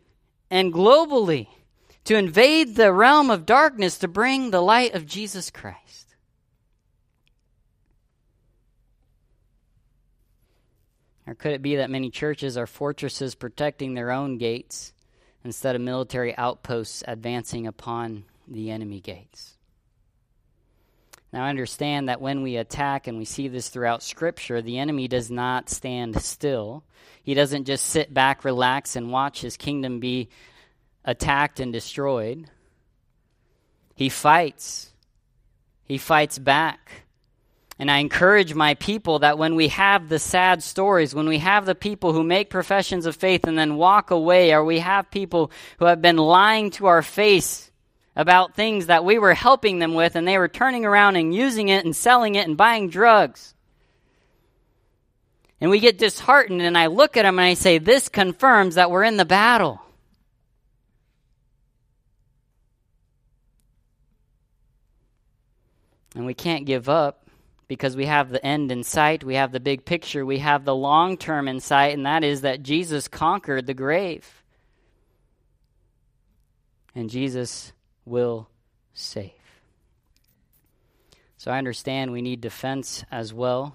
[0.51, 1.49] and globally
[2.05, 6.15] to invade the realm of darkness to bring the light of Jesus Christ.
[11.27, 14.93] Or could it be that many churches are fortresses protecting their own gates
[15.43, 19.57] instead of military outposts advancing upon the enemy gates?
[21.33, 25.09] Now, I understand that when we attack, and we see this throughout Scripture, the enemy
[25.09, 26.85] does not stand still.
[27.25, 30.29] He doesn't just sit back, relax, and watch his kingdom be
[31.05, 32.51] attacked and destroyed.
[33.95, 34.93] He fights.
[35.85, 37.05] He fights back.
[37.79, 41.67] And I encourage my people that when we have the sad stories, when we have
[41.67, 45.51] the people who make professions of faith and then walk away, or we have people
[45.79, 47.71] who have been lying to our face
[48.17, 51.69] about things that we were helping them with and they were turning around and using
[51.69, 53.55] it and selling it and buying drugs.
[55.61, 58.91] And we get disheartened, and I look at them and I say, This confirms that
[58.91, 59.81] we're in the battle.
[66.15, 67.25] And we can't give up
[67.67, 70.75] because we have the end in sight, we have the big picture, we have the
[70.75, 74.43] long term in sight, and that is that Jesus conquered the grave.
[76.95, 77.73] And Jesus
[78.05, 78.49] will
[78.93, 79.33] save.
[81.37, 83.75] So I understand we need defense as well.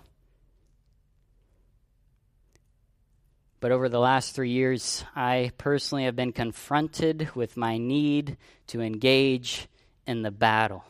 [3.60, 8.38] But over the last three years, I personally have been confronted with my need
[8.68, 9.68] to engage
[10.08, 10.86] in the battle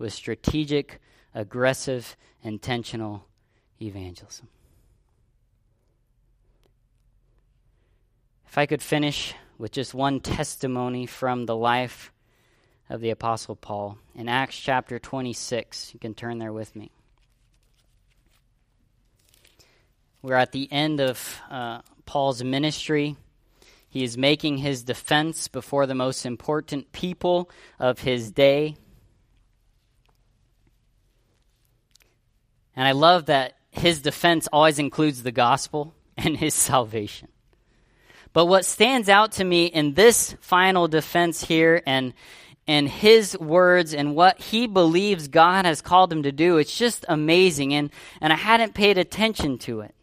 [0.00, 0.98] with strategic,
[1.34, 3.26] aggressive, intentional
[3.80, 4.48] evangelism.
[8.48, 12.12] If I could finish with just one testimony from the life
[12.88, 16.90] of the Apostle Paul in Acts chapter 26, you can turn there with me.
[20.22, 23.16] We're at the end of uh, Paul's ministry.
[23.88, 28.76] He is making his defense before the most important people of his day.
[32.80, 37.28] And I love that his defense always includes the gospel and his salvation.
[38.32, 42.14] But what stands out to me in this final defense here and
[42.66, 47.04] and his words and what he believes God has called him to do, it's just
[47.06, 47.74] amazing.
[47.74, 49.94] And, and I hadn't paid attention to it.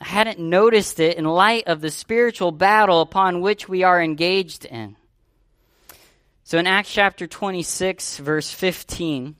[0.00, 4.64] I hadn't noticed it in light of the spiritual battle upon which we are engaged
[4.64, 4.96] in.
[6.42, 9.36] So in Acts chapter 26, verse 15,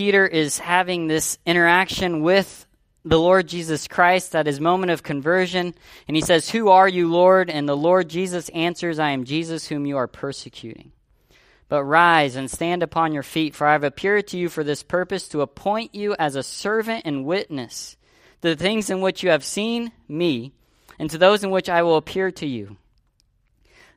[0.00, 2.64] Peter is having this interaction with
[3.04, 5.74] the Lord Jesus Christ at his moment of conversion.
[6.08, 7.50] And he says, Who are you, Lord?
[7.50, 10.92] And the Lord Jesus answers, I am Jesus whom you are persecuting.
[11.68, 14.82] But rise and stand upon your feet, for I have appeared to you for this
[14.82, 17.98] purpose, to appoint you as a servant and witness
[18.40, 20.54] to the things in which you have seen me,
[20.98, 22.78] and to those in which I will appear to you,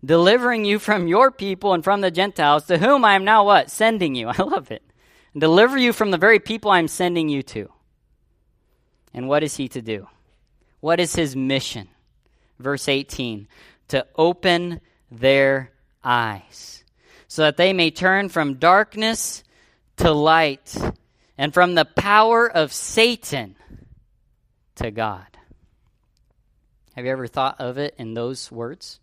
[0.04, 3.72] delivering you from your people and from the Gentiles, to whom I am now what?
[3.72, 4.28] Sending you.
[4.38, 4.84] I love it.
[5.38, 7.70] Deliver you from the very people I am sending you to.
[9.14, 10.08] And what is he to do?
[10.80, 11.88] What is his mission?
[12.60, 13.48] Verse 18
[13.90, 14.82] to open
[15.12, 15.72] their
[16.04, 16.84] eyes
[17.28, 19.44] so that they may turn from darkness
[19.98, 20.76] to light
[21.38, 23.56] and from the power of Satan
[24.76, 25.26] to God.
[26.96, 29.00] Have you ever thought of it in those words?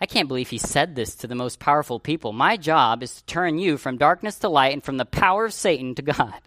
[0.00, 2.32] I can't believe he said this to the most powerful people.
[2.32, 5.52] My job is to turn you from darkness to light and from the power of
[5.52, 6.40] Satan to God.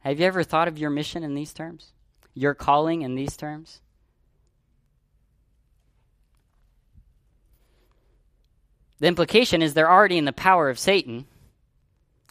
[0.00, 1.92] Have you ever thought of your mission in these terms?
[2.32, 3.82] Your calling in these terms?
[8.98, 11.26] The implication is they're already in the power of Satan,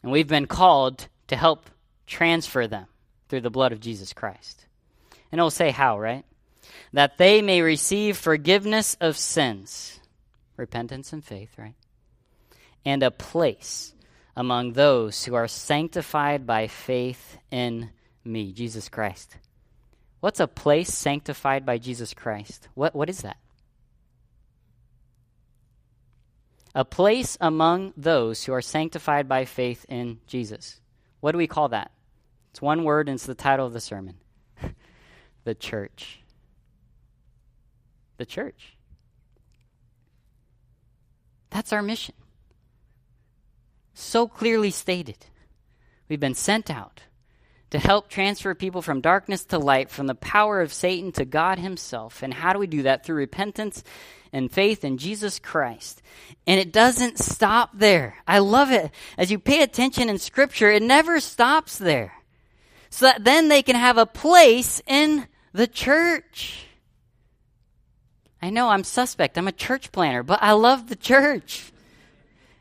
[0.01, 1.69] and we've been called to help
[2.07, 2.87] transfer them
[3.27, 4.65] through the blood of Jesus Christ.
[5.31, 6.25] And it'll say how, right?
[6.93, 9.99] That they may receive forgiveness of sins,
[10.57, 11.75] repentance and faith, right?
[12.83, 13.93] And a place
[14.35, 17.89] among those who are sanctified by faith in
[18.23, 19.37] me, Jesus Christ.
[20.19, 22.67] What's a place sanctified by Jesus Christ?
[22.73, 23.37] What, what is that?
[26.75, 30.79] A place among those who are sanctified by faith in Jesus.
[31.19, 31.91] What do we call that?
[32.51, 34.15] It's one word and it's the title of the sermon
[35.43, 36.21] the church.
[38.19, 38.77] The church.
[41.49, 42.13] That's our mission
[43.99, 45.17] so clearly stated.
[46.07, 47.01] We've been sent out
[47.69, 51.59] to help transfer people from darkness to light, from the power of Satan to God
[51.59, 52.23] Himself.
[52.23, 53.05] And how do we do that?
[53.05, 53.83] Through repentance
[54.33, 56.01] and faith in Jesus Christ.
[56.47, 58.15] And it doesn't stop there.
[58.27, 58.89] I love it.
[59.17, 62.13] As you pay attention in Scripture, it never stops there.
[62.89, 66.65] So that then they can have a place in the church.
[68.41, 69.37] I know I'm suspect.
[69.37, 71.71] I'm a church planter, but I love the church.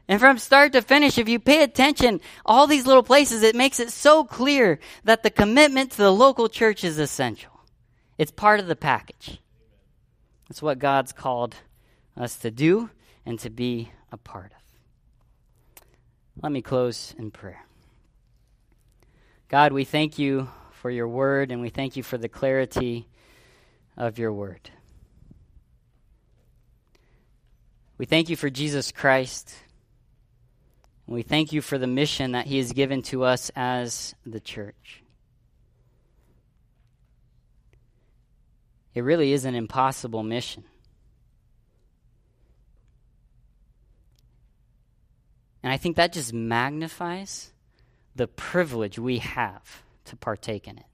[0.08, 3.78] And from start to finish, if you pay attention, all these little places, it makes
[3.78, 7.52] it so clear that the commitment to the local church is essential.
[8.16, 9.40] It's part of the package.
[10.48, 11.56] It's what God's called
[12.16, 12.90] us to do
[13.26, 15.82] and to be a part of.
[16.42, 17.64] Let me close in prayer.
[19.48, 23.08] God, we thank you for your word and we thank you for the clarity
[23.96, 24.70] of your word.
[27.98, 29.54] We thank you for Jesus Christ
[31.08, 34.40] and we thank you for the mission that He has given to us as the
[34.40, 35.02] church.
[38.94, 40.64] It really is an impossible mission.
[45.62, 47.52] And I think that just magnifies
[48.14, 50.84] the privilege we have to partake in it.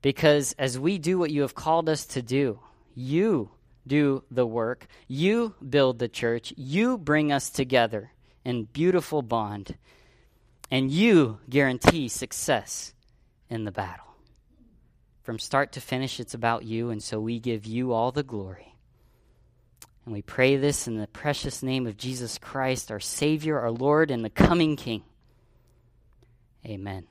[0.00, 2.60] Because as we do what you have called us to do,
[2.94, 3.50] you
[3.86, 4.86] do the work.
[5.06, 6.52] You build the church.
[6.56, 8.12] You bring us together
[8.44, 9.76] in beautiful bond.
[10.70, 12.92] And you guarantee success
[13.48, 14.04] in the battle.
[15.22, 18.74] From start to finish, it's about you, and so we give you all the glory.
[20.04, 24.12] And we pray this in the precious name of Jesus Christ, our Savior, our Lord,
[24.12, 25.02] and the coming King.
[26.64, 27.06] Amen.